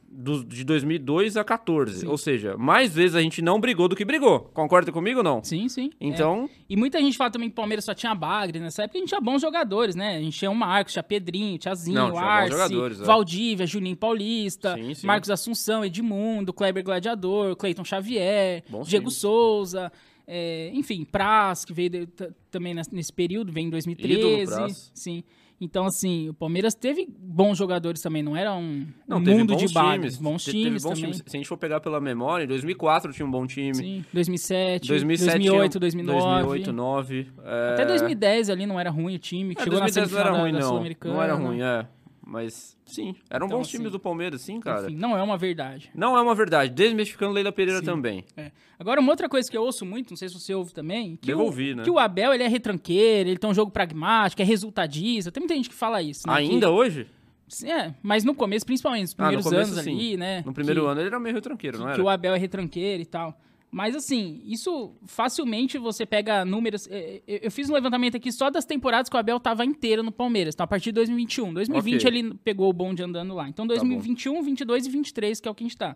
Do- 0.08 0.42
de 0.44 0.64
2002 0.64 1.36
a 1.36 1.44
14. 1.44 2.00
Sim. 2.00 2.06
Ou 2.08 2.16
seja, 2.16 2.56
mais 2.56 2.94
vezes 2.94 3.14
a 3.14 3.20
gente 3.20 3.42
não 3.42 3.60
brigou 3.60 3.86
do 3.86 3.94
que 3.94 4.04
brigou. 4.04 4.40
Concorda 4.54 4.90
comigo 4.90 5.18
ou 5.18 5.24
não? 5.24 5.44
Sim, 5.44 5.68
sim. 5.68 5.90
É. 6.00 6.06
Então, 6.06 6.48
E 6.68 6.76
muita 6.76 6.98
gente 7.00 7.16
fala 7.18 7.30
também 7.30 7.48
que 7.48 7.52
o 7.52 7.56
Palmeiras 7.56 7.84
só 7.84 7.92
tinha 7.92 8.14
Bagre 8.14 8.58
nessa 8.58 8.84
época. 8.84 8.98
A 8.98 9.00
gente 9.00 9.08
tinha 9.10 9.20
bons 9.20 9.42
jogadores, 9.42 9.94
né? 9.94 10.16
A 10.16 10.20
gente 10.20 10.38
tinha 10.38 10.50
o 10.50 10.54
Marcos, 10.54 10.92
tinha 10.94 11.02
Pedrinho, 11.02 11.58
Tiazinho, 11.58 11.96
Não, 11.96 12.10
tinha 12.12 12.22
Arce, 12.22 12.74
é. 13.02 13.04
Valdívia, 13.04 13.66
Juninho 13.66 13.96
Paulista, 13.96 14.74
Sim, 14.74 14.94
sim. 14.94 15.06
Marcos 15.06 15.28
Assunção, 15.30 15.84
Edmundo, 15.84 16.52
Kleber 16.52 16.82
Gladiador, 16.82 17.54
Cleiton 17.56 17.84
Xavier, 17.84 18.64
Bons 18.70 18.88
Diego. 18.88 19.10
Souza, 19.10 19.92
é, 20.26 20.70
enfim, 20.72 21.04
Praz, 21.04 21.64
que 21.64 21.72
veio 21.72 21.90
de- 21.90 22.08
também 22.50 22.74
nes- 22.74 22.88
nesse 22.90 23.12
período, 23.12 23.52
veio 23.52 23.66
em 23.66 23.70
2013. 23.70 24.18
Ídolo, 24.20 24.46
Praz. 24.46 24.90
Sim. 24.94 25.22
Então, 25.60 25.86
assim, 25.86 26.28
o 26.28 26.34
Palmeiras 26.34 26.74
teve 26.74 27.08
bons 27.18 27.56
jogadores 27.56 28.02
também, 28.02 28.22
não 28.22 28.36
era 28.36 28.54
um, 28.54 28.86
não, 29.08 29.18
mundo 29.20 29.56
de 29.56 29.66
times. 29.66 30.18
Bons 30.18 30.44
Te- 30.44 30.50
times 30.50 30.64
teve 30.64 30.74
bons 30.80 30.82
também. 31.00 31.12
times. 31.12 31.22
Se 31.26 31.36
a 31.36 31.38
gente 31.38 31.48
for 31.48 31.56
pegar 31.56 31.80
pela 31.80 31.98
memória, 31.98 32.44
em 32.44 32.46
2004 32.46 33.12
tinha 33.12 33.24
um 33.26 33.30
bom 33.30 33.46
time. 33.46 33.74
Sim, 33.74 34.04
2007, 34.12 34.86
2007 34.88 35.30
2008, 35.38 35.70
tinha- 35.72 35.80
2009. 35.80 36.20
2008, 36.44 36.64
2009. 36.72 37.26
é... 37.42 37.72
Até 37.72 37.86
2010 37.86 38.50
ali 38.50 38.66
não 38.66 38.78
era 38.78 38.90
ruim 38.90 39.14
o 39.14 39.18
time, 39.18 39.54
É, 39.58 39.62
chegou 39.62 39.78
na 39.78 39.86
2010 39.86 40.12
não 40.12 40.18
era 40.18 40.26
semifinal 40.26 40.42
ruim, 40.42 40.52
da, 40.52 40.58
da 40.58 40.62
não. 40.64 40.68
Sul-Americana. 40.70 41.14
Não 41.14 41.22
era 41.22 41.34
ruim, 41.34 41.62
é. 41.62 41.86
Mas, 42.28 42.76
sim, 42.84 43.14
eram 43.30 43.46
Então, 43.46 43.58
bons 43.58 43.68
times 43.68 43.86
assim, 43.86 43.92
do 43.92 44.00
Palmeiras, 44.00 44.40
sim, 44.40 44.58
cara. 44.58 44.86
Enfim, 44.90 44.96
não 44.96 45.16
é 45.16 45.22
uma 45.22 45.38
verdade. 45.38 45.88
Não 45.94 46.16
é 46.18 46.20
uma 46.20 46.34
verdade. 46.34 46.72
Desmistificando 46.74 47.32
Leila 47.32 47.52
Pereira 47.52 47.78
Sim. 47.78 47.86
também. 47.86 48.24
É. 48.36 48.50
Agora, 48.76 49.00
uma 49.00 49.12
outra 49.12 49.28
coisa 49.28 49.48
que 49.48 49.56
eu 49.56 49.62
ouço 49.62 49.86
muito, 49.86 50.10
não 50.10 50.16
sei 50.16 50.28
se 50.28 50.34
você 50.34 50.52
ouve 50.52 50.74
também, 50.74 51.14
que, 51.14 51.26
Devolvi, 51.28 51.72
o, 51.72 51.76
né? 51.76 51.82
que 51.84 51.90
o 51.90 52.00
Abel 52.00 52.34
ele 52.34 52.42
é 52.42 52.48
retranqueiro, 52.48 53.28
ele 53.30 53.38
tem 53.38 53.48
um 53.48 53.54
jogo 53.54 53.70
pragmático, 53.70 54.42
é 54.42 54.44
resultadista. 54.44 55.30
Tem 55.30 55.40
muita 55.40 55.54
gente 55.54 55.68
que 55.68 55.74
fala 55.76 56.02
isso. 56.02 56.26
Né? 56.26 56.34
Ainda 56.34 56.68
hoje? 56.68 57.06
Que- 57.48 57.70
é, 57.70 57.94
mas 58.02 58.24
no 58.24 58.34
começo, 58.34 58.66
principalmente, 58.66 59.02
nos 59.02 59.12
Ah, 59.18 59.22
no 59.22 59.26
primeiros 59.28 59.44
começo, 59.44 59.72
anos 59.72 59.84
sim. 59.84 59.92
ali, 59.96 60.16
né? 60.16 60.42
No 60.44 60.52
primeiro 60.52 60.80
que, 60.82 60.86
ano 60.88 61.00
ele 61.00 61.06
era 61.06 61.20
meio 61.20 61.32
retranqueiro, 61.36 61.76
que, 61.78 61.84
não 61.84 61.90
que 61.92 61.94
era? 62.00 62.02
o 62.04 62.08
Abel 62.08 62.34
é 62.34 62.38
retranqueiro 62.38 63.02
e 63.02 63.06
tal. 63.06 63.40
Mas 63.76 63.94
assim, 63.94 64.40
isso 64.46 64.96
facilmente 65.04 65.76
você 65.76 66.06
pega 66.06 66.46
números. 66.46 66.88
é, 66.90 67.20
é, 67.28 67.46
Eu 67.46 67.50
fiz 67.50 67.68
um 67.68 67.74
levantamento 67.74 68.16
aqui 68.16 68.32
só 68.32 68.48
das 68.48 68.64
temporadas 68.64 69.10
que 69.10 69.14
o 69.14 69.18
Abel 69.20 69.38
tava 69.38 69.66
inteiro 69.66 70.02
no 70.02 70.10
Palmeiras. 70.10 70.54
Então, 70.54 70.64
a 70.64 70.66
partir 70.66 70.86
de 70.86 70.92
2021. 70.92 71.52
2020 71.52 72.06
Ok. 72.06 72.18
ele 72.18 72.34
pegou 72.42 72.70
o 72.70 72.72
bonde 72.72 73.02
andando 73.02 73.34
lá. 73.34 73.46
Então, 73.46 73.66
bom. 73.66 73.74
2021, 73.74 74.42
22 74.42 74.86
e 74.86 74.88
23, 74.88 75.40
que 75.40 75.46
é 75.46 75.50
o 75.50 75.54
que 75.54 75.62
a 75.62 75.66
gente 75.66 75.76
tá. 75.76 75.94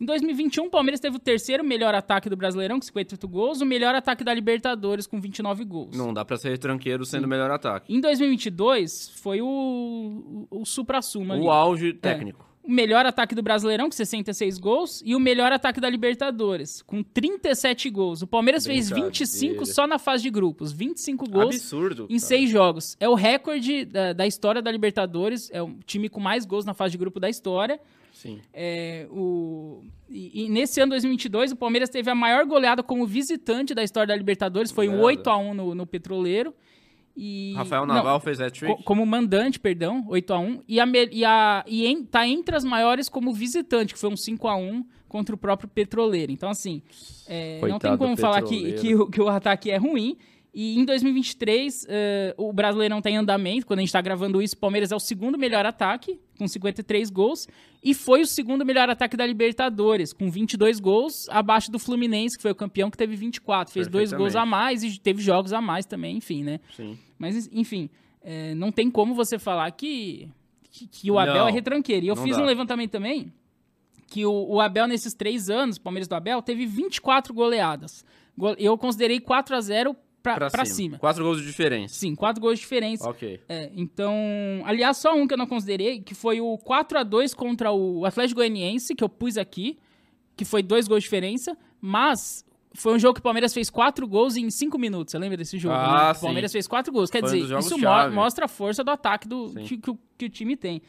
Em 0.00 0.04
2021, 0.04 0.66
o 0.66 0.70
Palmeiras 0.70 1.00
teve 1.00 1.16
o 1.16 1.18
terceiro 1.18 1.64
melhor 1.64 1.96
ataque 1.96 2.30
do 2.30 2.36
Brasileirão, 2.36 2.76
com 2.78 2.86
58 2.86 3.26
gols, 3.26 3.60
o 3.60 3.66
melhor 3.66 3.92
ataque 3.92 4.22
da 4.22 4.32
Libertadores, 4.32 5.04
com 5.04 5.20
29 5.20 5.64
gols. 5.64 5.96
Não 5.96 6.14
dá 6.14 6.24
pra 6.24 6.36
ser 6.36 6.50
retranqueiro 6.50 7.04
sendo 7.04 7.24
o 7.24 7.28
melhor 7.28 7.50
ataque. 7.50 7.92
Em 7.92 8.00
2022, 8.00 9.10
foi 9.16 9.42
o, 9.42 10.46
o, 10.48 10.60
o 10.60 10.64
supra-sumo 10.64 11.32
ali. 11.32 11.42
O 11.42 11.50
auge 11.50 11.92
técnico. 11.92 12.49
O 12.70 12.72
melhor 12.72 13.04
ataque 13.04 13.34
do 13.34 13.42
Brasileirão, 13.42 13.86
com 13.86 13.96
66 13.96 14.56
gols, 14.58 15.02
e 15.04 15.16
o 15.16 15.18
melhor 15.18 15.50
ataque 15.50 15.80
da 15.80 15.90
Libertadores, 15.90 16.82
com 16.82 17.02
37 17.02 17.90
gols. 17.90 18.22
O 18.22 18.28
Palmeiras 18.28 18.64
fez 18.64 18.90
Brincadeira. 18.90 19.08
25 19.08 19.66
só 19.66 19.88
na 19.88 19.98
fase 19.98 20.22
de 20.22 20.30
grupos, 20.30 20.70
25 20.70 21.28
gols 21.28 21.56
Absurdo. 21.56 22.04
em 22.04 22.06
cara. 22.06 22.20
seis 22.20 22.48
jogos. 22.48 22.96
É 23.00 23.08
o 23.08 23.14
recorde 23.14 23.84
da, 23.84 24.12
da 24.12 24.24
história 24.24 24.62
da 24.62 24.70
Libertadores, 24.70 25.50
é 25.52 25.60
o 25.60 25.74
time 25.84 26.08
com 26.08 26.20
mais 26.20 26.46
gols 26.46 26.64
na 26.64 26.72
fase 26.72 26.92
de 26.92 26.98
grupo 26.98 27.18
da 27.18 27.28
história. 27.28 27.80
Sim. 28.12 28.40
É, 28.54 29.08
o, 29.10 29.82
e, 30.08 30.44
e 30.44 30.48
nesse 30.48 30.80
ano 30.80 30.90
2022, 30.90 31.50
o 31.50 31.56
Palmeiras 31.56 31.88
teve 31.88 32.08
a 32.08 32.14
maior 32.14 32.46
goleada 32.46 32.84
como 32.84 33.04
visitante 33.04 33.74
da 33.74 33.82
história 33.82 34.06
da 34.06 34.16
Libertadores, 34.16 34.70
foi 34.70 34.88
um 34.88 34.98
Goleada. 34.98 35.22
8x1 35.28 35.52
no, 35.54 35.74
no 35.74 35.86
Petroleiro. 35.86 36.54
E, 37.16 37.52
Rafael 37.56 37.84
não, 37.86 37.94
Naval 37.94 38.20
fez 38.20 38.40
hat-trick. 38.40 38.76
Co- 38.76 38.82
como 38.82 39.04
mandante, 39.04 39.58
perdão, 39.58 40.04
8x1. 40.08 40.62
E, 40.66 40.80
a, 40.80 40.86
e, 41.10 41.24
a, 41.24 41.64
e 41.66 41.86
em- 41.86 42.04
tá 42.04 42.26
entre 42.26 42.56
as 42.56 42.64
maiores 42.64 43.08
como 43.08 43.32
visitante, 43.32 43.92
que 43.94 44.00
foi 44.00 44.10
um 44.10 44.14
5x1 44.16 44.84
contra 45.08 45.34
o 45.34 45.38
próprio 45.38 45.68
Petroleiro. 45.68 46.30
Então, 46.32 46.48
assim, 46.48 46.82
é, 47.28 47.58
não 47.72 47.78
tem 47.78 47.96
como 47.98 48.16
falar 48.16 48.42
que, 48.42 48.72
que, 48.74 48.94
o, 48.94 49.06
que 49.10 49.20
o 49.20 49.28
ataque 49.28 49.70
é 49.70 49.76
ruim. 49.76 50.16
E 50.54 50.78
em 50.78 50.84
2023, 50.84 51.86
eh, 51.88 52.34
o 52.36 52.52
Brasileirão 52.52 53.00
tá 53.00 53.08
em 53.10 53.16
andamento. 53.16 53.64
Quando 53.66 53.78
a 53.78 53.82
gente 53.82 53.92
tá 53.92 54.00
gravando 54.00 54.42
isso, 54.42 54.56
o 54.56 54.58
Palmeiras 54.58 54.90
é 54.90 54.96
o 54.96 55.00
segundo 55.00 55.38
melhor 55.38 55.64
ataque, 55.64 56.18
com 56.40 56.48
53 56.48 57.10
gols. 57.10 57.46
E 57.84 57.94
foi 57.94 58.22
o 58.22 58.26
segundo 58.26 58.64
melhor 58.64 58.88
ataque 58.90 59.16
da 59.16 59.24
Libertadores, 59.26 60.12
com 60.12 60.30
22 60.30 60.80
gols, 60.80 61.28
abaixo 61.28 61.70
do 61.70 61.78
Fluminense, 61.78 62.36
que 62.36 62.42
foi 62.42 62.50
o 62.50 62.54
campeão, 62.54 62.90
que 62.90 62.96
teve 62.96 63.14
24. 63.14 63.72
Fez 63.72 63.86
dois 63.86 64.10
gols 64.12 64.34
a 64.34 64.46
mais 64.46 64.82
e 64.82 64.98
teve 64.98 65.22
jogos 65.22 65.52
a 65.52 65.60
mais 65.60 65.84
também, 65.86 66.16
enfim, 66.16 66.42
né? 66.42 66.58
Sim. 66.76 66.98
Mas, 67.18 67.48
enfim, 67.52 67.88
é, 68.22 68.54
não 68.54 68.72
tem 68.72 68.90
como 68.90 69.14
você 69.14 69.38
falar 69.38 69.70
que, 69.72 70.28
que, 70.70 70.86
que 70.86 71.10
o 71.10 71.18
Abel 71.18 71.34
Não, 71.34 71.48
é 71.48 71.52
retranqueiro. 71.52 72.06
E 72.06 72.08
eu 72.08 72.16
fiz 72.16 72.36
dá. 72.36 72.42
um 72.42 72.46
levantamento 72.46 72.90
também 72.90 73.32
que 74.08 74.26
o, 74.26 74.32
o 74.54 74.60
Abel, 74.60 74.88
nesses 74.88 75.14
três 75.14 75.48
anos, 75.48 75.78
Palmeiras 75.78 76.08
do 76.08 76.14
Abel, 76.16 76.42
teve 76.42 76.66
24 76.66 77.32
goleadas. 77.32 78.04
Go- 78.36 78.56
Eu 78.58 78.76
considerei 78.76 79.20
4 79.20 79.54
a 79.54 79.60
0 79.60 79.94
pra, 80.22 80.34
Pra, 80.36 80.50
pra 80.50 80.64
cima. 80.64 80.74
cima. 80.76 80.98
Quatro 80.98 81.24
gols 81.24 81.38
de 81.40 81.46
diferença. 81.46 81.94
Sim, 81.94 82.14
quatro 82.14 82.40
gols 82.40 82.58
diferentes. 82.58 83.04
Ok. 83.04 83.40
É, 83.48 83.70
então, 83.74 84.14
aliás, 84.64 84.96
só 84.96 85.14
um 85.14 85.26
que 85.26 85.34
eu 85.34 85.38
não 85.38 85.46
considerei, 85.46 86.00
que 86.00 86.14
foi 86.14 86.40
o 86.40 86.56
4 86.58 86.98
a 86.98 87.02
2 87.02 87.34
contra 87.34 87.72
o 87.72 88.04
Atlético 88.04 88.36
Goianiense, 88.40 88.94
que 88.94 89.02
eu 89.04 89.08
pus 89.08 89.36
aqui, 89.36 89.78
que 90.36 90.44
foi 90.44 90.62
dois 90.62 90.86
gols 90.88 91.00
de 91.02 91.06
diferença, 91.06 91.56
mas 91.80 92.44
foi 92.74 92.94
um 92.94 92.98
jogo 92.98 93.14
que 93.14 93.20
o 93.20 93.22
Palmeiras 93.22 93.52
fez 93.52 93.68
quatro 93.68 94.06
gols 94.06 94.36
em 94.36 94.48
cinco 94.50 94.78
minutos. 94.78 95.10
Você 95.12 95.18
lembra 95.18 95.36
desse 95.36 95.58
jogo? 95.58 95.74
Ah, 95.74 96.12
né? 96.12 96.18
O. 96.18 96.20
Palmeiras 96.22 96.52
fez 96.52 96.66
quatro 96.68 96.92
gols. 96.92 97.10
Quer 97.10 97.20
Foi 97.20 97.28
um 97.28 97.32
dizer, 97.34 97.46
jogos 97.48 97.66
isso 97.66 97.78
mo- 97.78 98.10
mostra 98.12 98.44
a 98.44 98.48
força 98.48 98.84
do 98.84 98.90
ataque 98.90 99.26
do, 99.28 99.52
que, 99.64 99.76
que 99.76 99.92
que 100.18 100.24
o 100.26 100.28
time 100.30 100.56
tem. 100.56 100.80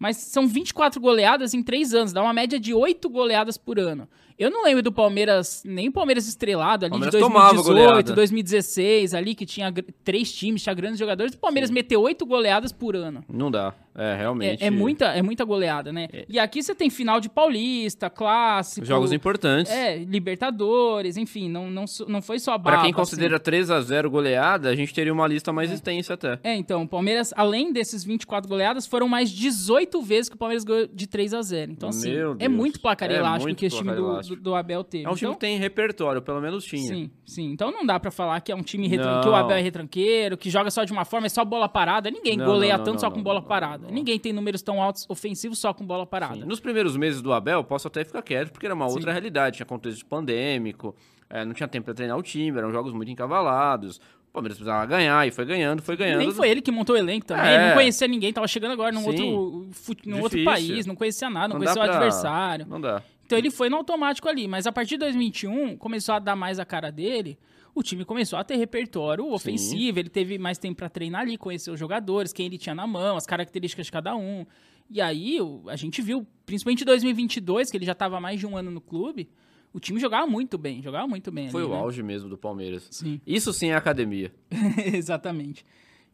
Mas 0.00 0.16
são 0.16 0.48
24 0.48 0.98
goleadas 0.98 1.52
em 1.52 1.62
três 1.62 1.92
anos, 1.92 2.10
dá 2.10 2.22
uma 2.22 2.32
média 2.32 2.58
de 2.58 2.72
oito 2.72 3.10
goleadas 3.10 3.58
por 3.58 3.78
ano. 3.78 4.08
Eu 4.38 4.50
não 4.50 4.64
lembro 4.64 4.82
do 4.82 4.90
Palmeiras, 4.90 5.62
nem 5.66 5.88
o 5.88 5.92
Palmeiras 5.92 6.26
estrelado 6.26 6.86
ali 6.86 6.94
de 6.94 6.98
Palmeiras 6.98 7.20
tomava 7.20 7.54
2018, 7.56 7.86
goleada. 7.86 8.12
2016, 8.14 9.12
ali 9.12 9.34
que 9.34 9.44
tinha 9.44 9.70
três 10.02 10.32
times, 10.32 10.62
tinha 10.62 10.74
grandes 10.74 10.98
jogadores. 10.98 11.34
O 11.34 11.38
Palmeiras 11.38 11.68
meteu 11.68 12.00
oito 12.00 12.24
goleadas 12.24 12.72
por 12.72 12.96
ano. 12.96 13.22
Não 13.28 13.50
dá. 13.50 13.74
É, 13.94 14.16
realmente. 14.16 14.62
É, 14.62 14.66
é 14.68 14.70
muita, 14.70 15.06
é 15.06 15.22
muita 15.22 15.44
goleada, 15.44 15.92
né? 15.92 16.08
E 16.28 16.38
aqui 16.38 16.62
você 16.62 16.74
tem 16.74 16.88
final 16.88 17.20
de 17.20 17.28
Paulista, 17.28 18.08
Clássico. 18.08 18.86
Jogos 18.86 19.12
importantes. 19.12 19.72
É, 19.72 19.98
Libertadores, 19.98 21.16
enfim, 21.16 21.48
não, 21.48 21.70
não, 21.70 21.84
não 22.06 22.22
foi 22.22 22.38
só 22.38 22.52
baba. 22.52 22.70
Pra 22.70 22.80
quem 22.82 22.90
assim. 22.90 22.92
considera 22.92 23.38
3 23.38 23.70
a 23.70 23.80
0 23.80 24.10
goleada, 24.10 24.68
a 24.68 24.74
gente 24.74 24.94
teria 24.94 25.12
uma 25.12 25.26
lista 25.26 25.52
mais 25.52 25.70
extensa 25.70 26.14
até. 26.14 26.38
É, 26.44 26.54
então, 26.54 26.82
o 26.82 26.88
Palmeiras, 26.88 27.32
além 27.36 27.72
desses 27.72 28.04
24 28.04 28.48
goleadas, 28.48 28.86
foram 28.86 29.08
mais 29.08 29.30
18 29.30 30.00
vezes 30.02 30.28
que 30.28 30.36
o 30.36 30.38
Palmeiras 30.38 30.64
ganhou 30.64 30.86
de 30.86 31.06
3 31.06 31.34
a 31.34 31.42
0 31.42 31.72
Então, 31.72 31.88
assim, 31.88 32.12
Meu 32.12 32.32
é 32.32 32.34
Deus. 32.36 32.52
muito 32.52 32.80
placar 32.80 33.10
É 33.10 33.16
elástico 33.16 33.48
muito 33.48 33.58
que 33.58 33.66
esse 33.66 33.76
time 33.76 33.92
do, 33.92 34.20
do, 34.20 34.36
do 34.36 34.54
Abel 34.54 34.84
teve. 34.84 35.04
É 35.04 35.08
um 35.08 35.14
time 35.14 35.30
então, 35.30 35.34
que 35.34 35.40
tem 35.40 35.58
repertório, 35.58 36.22
pelo 36.22 36.40
menos 36.40 36.64
tinha. 36.64 36.86
Sim, 36.86 37.10
sim. 37.26 37.50
Então 37.50 37.70
não 37.72 37.84
dá 37.84 37.98
pra 37.98 38.10
falar 38.10 38.40
que 38.40 38.52
é 38.52 38.54
um 38.54 38.62
time 38.62 38.86
retran... 38.86 39.20
que 39.20 39.28
o. 39.28 39.34
Abel 39.34 39.56
é 39.56 39.60
retranqueiro, 39.60 40.36
que 40.36 40.50
joga 40.50 40.70
só 40.70 40.84
de 40.84 40.92
uma 40.92 41.04
forma, 41.04 41.26
é 41.26 41.30
só 41.30 41.44
bola 41.44 41.68
parada. 41.68 42.10
Ninguém 42.10 42.36
Não, 42.36 42.44
goleia 42.44 42.72
não, 42.72 42.78
não, 42.78 42.84
tanto 42.84 43.00
só 43.00 43.10
com 43.10 43.22
bola 43.22 43.40
não, 43.40 43.48
parada. 43.80 43.94
Ninguém 43.94 44.18
tem 44.18 44.32
números 44.32 44.62
tão 44.62 44.82
altos 44.82 45.06
ofensivos 45.08 45.58
só 45.58 45.72
com 45.74 45.84
bola 45.86 46.06
parada. 46.06 46.36
Sim. 46.36 46.44
Nos 46.44 46.60
primeiros 46.60 46.96
meses 46.96 47.20
do 47.22 47.32
Abel, 47.32 47.62
posso 47.64 47.88
até 47.88 48.04
ficar 48.04 48.22
quieto, 48.22 48.50
porque 48.52 48.66
era 48.66 48.74
uma 48.74 48.86
outra 48.86 49.12
realidade. 49.12 49.56
Tinha 49.56 49.66
contexto 49.66 50.04
pandêmico, 50.06 50.94
é, 51.28 51.44
não 51.44 51.52
tinha 51.54 51.68
tempo 51.68 51.86
pra 51.86 51.94
treinar 51.94 52.16
o 52.16 52.22
time, 52.22 52.56
eram 52.58 52.70
jogos 52.72 52.92
muito 52.92 53.10
encavalados. 53.10 53.96
O 54.28 54.32
Palmeiras 54.32 54.56
precisava 54.58 54.86
ganhar 54.86 55.26
e 55.26 55.30
foi 55.32 55.44
ganhando, 55.44 55.82
foi 55.82 55.96
ganhando. 55.96 56.18
Nem 56.20 56.30
foi 56.32 56.48
ele 56.48 56.60
que 56.60 56.70
montou 56.70 56.94
o 56.94 56.98
elenco 56.98 57.26
também, 57.26 57.46
É. 57.52 57.68
não 57.68 57.74
conhecia 57.74 58.06
ninguém, 58.06 58.32
tava 58.32 58.46
chegando 58.46 58.70
agora 58.72 58.92
num, 58.92 59.00
Sim. 59.00 59.06
outro, 59.34 59.68
num 60.06 60.20
outro 60.22 60.44
país, 60.44 60.86
não 60.86 60.94
conhecia 60.94 61.28
nada, 61.28 61.48
não, 61.48 61.54
Não 61.58 61.66
conhecia 61.66 61.82
o 61.82 61.84
pra- 61.84 61.94
adversário. 61.96 62.66
Não 62.68 62.80
dá. 62.80 63.02
Então 63.26 63.36
ele 63.38 63.50
foi 63.50 63.68
no 63.68 63.76
automático 63.76 64.28
ali, 64.28 64.46
mas 64.46 64.66
a 64.68 64.72
partir 64.72 64.90
de 64.90 64.98
2021 64.98 65.76
começou 65.76 66.14
a 66.14 66.18
dar 66.20 66.36
mais 66.36 66.58
a 66.60 66.64
cara 66.64 66.90
dele. 66.92 67.36
O 67.80 67.82
time 67.82 68.04
começou 68.04 68.38
a 68.38 68.44
ter 68.44 68.56
repertório 68.56 69.32
ofensivo, 69.32 69.98
ele 69.98 70.10
teve 70.10 70.36
mais 70.36 70.58
tempo 70.58 70.76
pra 70.76 70.90
treinar 70.90 71.22
ali, 71.22 71.38
conhecer 71.38 71.70
os 71.70 71.80
jogadores, 71.80 72.30
quem 72.30 72.44
ele 72.44 72.58
tinha 72.58 72.74
na 72.74 72.86
mão, 72.86 73.16
as 73.16 73.24
características 73.24 73.86
de 73.86 73.92
cada 73.92 74.14
um. 74.14 74.44
E 74.90 75.00
aí 75.00 75.38
a 75.66 75.76
gente 75.76 76.02
viu, 76.02 76.26
principalmente 76.44 76.82
em 76.82 76.84
2022, 76.84 77.70
que 77.70 77.78
ele 77.78 77.86
já 77.86 77.94
tava 77.94 78.18
há 78.18 78.20
mais 78.20 78.38
de 78.38 78.46
um 78.46 78.54
ano 78.54 78.70
no 78.70 78.82
clube, 78.82 79.30
o 79.72 79.80
time 79.80 79.98
jogava 79.98 80.26
muito 80.26 80.58
bem, 80.58 80.82
jogava 80.82 81.08
muito 81.08 81.32
bem 81.32 81.48
Foi 81.48 81.62
ali, 81.62 81.70
o 81.70 81.74
né? 81.74 81.80
auge 81.80 82.02
mesmo 82.02 82.28
do 82.28 82.36
Palmeiras. 82.36 82.86
Sim. 82.90 83.18
Isso 83.26 83.50
sim 83.50 83.70
é 83.70 83.74
academia. 83.74 84.30
Exatamente. 84.92 85.64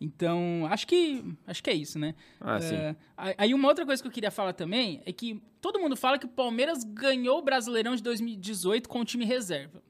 Então, 0.00 0.68
acho 0.70 0.87
que 0.87 1.25
acho 1.49 1.64
que 1.64 1.70
é 1.70 1.75
isso, 1.75 1.99
né? 1.99 2.14
Ah, 2.40 2.61
sim. 2.61 2.76
É, 2.76 2.94
aí 3.37 3.52
uma 3.52 3.66
outra 3.66 3.85
coisa 3.85 4.00
que 4.00 4.06
eu 4.06 4.12
queria 4.12 4.30
falar 4.30 4.52
também 4.52 5.02
é 5.04 5.11
que 5.11 5.42
todo 5.61 5.80
mundo 5.80 5.96
fala 5.96 6.16
que 6.16 6.26
o 6.26 6.28
Palmeiras 6.28 6.85
ganhou 6.85 7.40
o 7.40 7.42
Brasileirão 7.42 7.96
de 7.96 8.04
2018 8.04 8.88
com 8.88 9.00
o 9.00 9.04
time 9.04 9.25
reserva. 9.25 9.82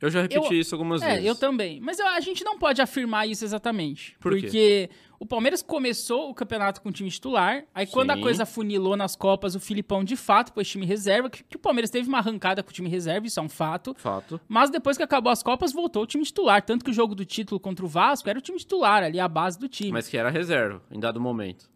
Eu 0.00 0.10
já 0.10 0.20
repeti 0.22 0.54
eu- 0.54 0.60
isso 0.60 0.74
algumas 0.74 1.00
É, 1.02 1.12
vezes. 1.14 1.24
eu 1.26 1.34
também. 1.34 1.80
Mas 1.80 1.98
eu- 1.98 2.06
a 2.06 2.20
gente 2.20 2.44
não 2.44 2.58
pode 2.58 2.82
afirmar 2.82 3.28
isso 3.28 3.44
exatamente. 3.44 4.16
Por 4.20 4.32
quê? 4.34 4.40
porque 4.42 4.90
o 5.18 5.24
Palmeiras 5.24 5.62
começou 5.62 6.28
o 6.28 6.34
campeonato 6.34 6.82
com 6.82 6.90
o 6.90 6.92
time 6.92 7.10
titular. 7.10 7.64
Aí 7.74 7.86
quando 7.86 8.10
a 8.10 8.14
Sim. 8.16 8.20
coisa 8.20 8.44
funilou 8.44 8.96
nas 8.96 9.16
Copas, 9.16 9.54
o 9.54 9.60
Filipão 9.60 10.04
de 10.04 10.16
fato 10.16 10.52
pôs 10.52 10.68
time 10.68 10.84
reserva. 10.84 11.30
Que, 11.30 11.42
que 11.42 11.56
o 11.56 11.58
Palmeiras 11.58 11.88
teve 11.90 12.06
uma 12.08 12.18
arrancada 12.18 12.62
com 12.62 12.70
o 12.70 12.72
time 12.72 12.88
reserva, 12.90 13.26
isso 13.26 13.40
é 13.40 13.42
um 13.42 13.48
fato. 13.48 13.94
Fato. 13.96 14.38
Mas 14.46 14.68
depois 14.68 14.96
que 14.96 15.02
acabou 15.02 15.32
as 15.32 15.42
Copas, 15.42 15.72
voltou 15.72 16.02
o 16.02 16.06
time 16.06 16.24
titular. 16.24 16.60
Tanto 16.62 16.84
que 16.84 16.90
o 16.90 16.94
jogo 16.94 17.14
do 17.14 17.24
título 17.24 17.58
contra 17.58 17.84
o 17.84 17.88
Vasco 17.88 18.28
era 18.28 18.38
o 18.38 18.42
time 18.42 18.58
titular, 18.58 19.02
ali 19.02 19.18
a 19.18 19.28
base 19.28 19.58
do 19.58 19.68
time. 19.68 19.92
Mas 19.92 20.08
que 20.08 20.16
era 20.18 20.28
reserva, 20.28 20.82
em 20.90 21.00
dado 21.00 21.20
momento. 21.20 21.72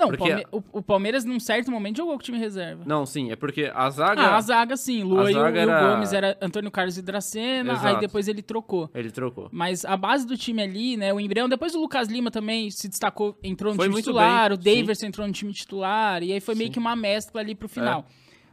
Não, 0.00 0.08
o, 0.08 0.10
porque- 0.10 0.28
Palme- 0.30 0.46
o- 0.50 0.78
o 0.78 0.82
Palmeiras, 0.82 1.24
num 1.24 1.38
certo 1.38 1.70
momento, 1.70 1.98
jogou 1.98 2.14
com 2.14 2.20
o 2.20 2.22
time 2.22 2.38
reserva. 2.38 2.82
Não, 2.86 3.06
sim, 3.06 3.30
é 3.30 3.36
porque 3.36 3.70
a 3.72 3.88
zaga. 3.90 4.20
Ah, 4.22 4.36
a 4.36 4.40
zaga 4.40 4.76
sim. 4.76 5.02
Lua 5.04 5.26
a 5.26 5.30
e 5.30 5.34
o, 5.34 5.38
zaga 5.38 5.60
e 5.62 5.66
o 5.66 5.70
era- 5.70 5.94
Gomes 5.94 6.12
era 6.12 6.38
Antônio 6.40 6.70
Carlos 6.70 6.98
e 6.98 7.02
Dracena. 7.02 7.72
Aí 7.74 7.78
Exato. 7.78 8.00
depois 8.00 8.26
ele 8.26 8.42
trocou. 8.42 8.90
Ele 8.94 9.10
trocou. 9.10 9.48
Mas 9.52 9.84
a 9.84 9.96
base 9.96 10.26
do 10.26 10.36
time 10.36 10.62
ali, 10.62 10.96
né? 10.96 11.12
O 11.12 11.20
embrião, 11.20 11.48
depois 11.48 11.74
o 11.74 11.80
Lucas 11.80 12.08
Lima 12.08 12.30
também 12.30 12.70
se 12.70 12.88
destacou, 12.88 13.38
entrou 13.42 13.72
no 13.72 13.76
Foi 13.76 13.84
time 13.86 13.92
muito 13.94 14.04
titular, 14.06 14.48
bem, 14.48 14.54
o 14.54 14.80
Daverson 14.80 15.06
entrou 15.06 15.26
no 15.26 15.32
time 15.32 15.52
titular, 15.52 16.22
e 16.22 16.32
aí 16.32 16.40
foi 16.40 16.54
meio 16.54 16.66
Sim. 16.66 16.70
É. 16.70 16.74
que 16.74 16.78
uma 16.78 16.96
mescla 16.96 17.40
ali 17.40 17.54
pro 17.54 17.68
final. 17.68 18.06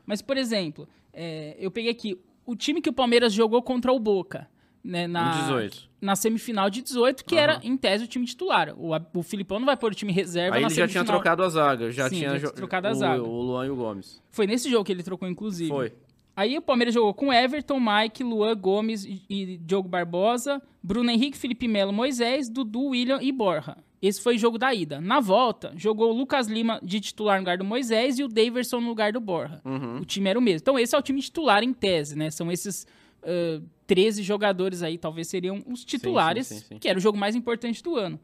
Mas, 0.05 0.21
por 0.21 0.37
exemplo, 0.37 0.87
é, 1.13 1.55
eu 1.59 1.71
peguei 1.71 1.91
aqui 1.91 2.19
o 2.45 2.55
time 2.55 2.81
que 2.81 2.89
o 2.89 2.93
Palmeiras 2.93 3.33
jogou 3.33 3.61
contra 3.61 3.91
o 3.91 3.99
Boca, 3.99 4.47
né? 4.87 5.05
Na, 5.07 5.29
Em 5.35 5.41
18. 5.41 5.89
na 6.01 6.15
semifinal 6.15 6.69
de 6.69 6.81
18, 6.81 7.25
que 7.25 7.35
Aham. 7.35 7.43
era, 7.43 7.59
em 7.63 7.75
tese, 7.77 8.05
o 8.05 8.07
time 8.07 8.25
titular. 8.25 8.73
O, 8.77 8.91
o 9.13 9.23
Filipão 9.23 9.59
não 9.59 9.65
vai 9.65 9.75
pôr 9.77 9.91
o 9.91 9.95
time 9.95 10.11
reserva 10.13 10.55
Aí 10.55 10.61
na 10.61 10.67
ele 10.67 10.75
já 10.75 10.87
tinha 10.87 11.03
trocado 11.03 11.43
a 11.43 11.49
zaga, 11.49 11.91
já 11.91 12.09
Sim, 12.09 12.17
tinha 12.17 12.39
já 12.39 12.49
trocado 12.51 12.87
a 12.87 12.91
o, 12.91 12.95
zaga. 12.95 13.23
o 13.23 13.41
Luan 13.41 13.67
e 13.67 13.69
o 13.69 13.75
Gomes. 13.75 14.21
Foi 14.31 14.47
nesse 14.47 14.69
jogo 14.69 14.83
que 14.85 14.91
ele 14.91 15.03
trocou, 15.03 15.27
inclusive. 15.27 15.69
Foi. 15.69 15.93
Aí 16.35 16.55
o 16.57 16.61
Palmeiras 16.61 16.93
jogou 16.93 17.13
com 17.15 17.33
Everton, 17.33 17.79
Mike, 17.79 18.23
Luan 18.23 18.55
Gomes 18.55 19.03
e, 19.05 19.23
e 19.27 19.57
Diogo 19.57 19.89
Barbosa, 19.89 20.61
Bruno 20.83 21.09
Henrique, 21.09 21.35
Felipe 21.37 21.67
Melo, 21.67 21.91
Moisés, 21.91 22.47
Dudu, 22.47 22.89
William 22.89 23.19
e 23.21 23.31
Borja. 23.31 23.75
Esse 23.99 24.21
foi 24.21 24.35
o 24.35 24.37
jogo 24.37 24.59
da 24.59 24.71
ida. 24.71 25.01
Na 25.01 25.19
volta, 25.19 25.73
jogou 25.75 26.11
o 26.11 26.15
Lucas 26.15 26.45
Lima 26.45 26.79
de 26.83 26.99
titular 27.01 27.37
no 27.37 27.41
lugar 27.41 27.57
do 27.57 27.65
Moisés 27.65 28.19
e 28.19 28.23
o 28.23 28.27
Daverson 28.27 28.79
no 28.79 28.87
lugar 28.89 29.11
do 29.11 29.19
Borja. 29.19 29.59
Uhum. 29.65 29.97
O 30.01 30.05
time 30.05 30.29
era 30.29 30.37
o 30.37 30.41
mesmo. 30.41 30.59
Então 30.61 30.77
esse 30.77 30.95
é 30.95 30.97
o 30.99 31.01
time 31.01 31.19
titular 31.19 31.63
em 31.63 31.73
tese, 31.73 32.15
né? 32.15 32.29
São 32.29 32.51
esses 32.51 32.85
ah, 33.23 33.61
13 33.85 34.21
jogadores 34.21 34.83
aí, 34.83 34.97
talvez 34.97 35.27
seriam 35.27 35.63
os 35.67 35.85
titulares, 35.85 36.47
sim, 36.47 36.59
sim, 36.59 36.65
sim. 36.69 36.77
que 36.77 36.89
era 36.89 36.97
o 36.97 37.01
jogo 37.01 37.17
mais 37.17 37.35
importante 37.35 37.81
do 37.81 37.95
ano. 37.95 38.19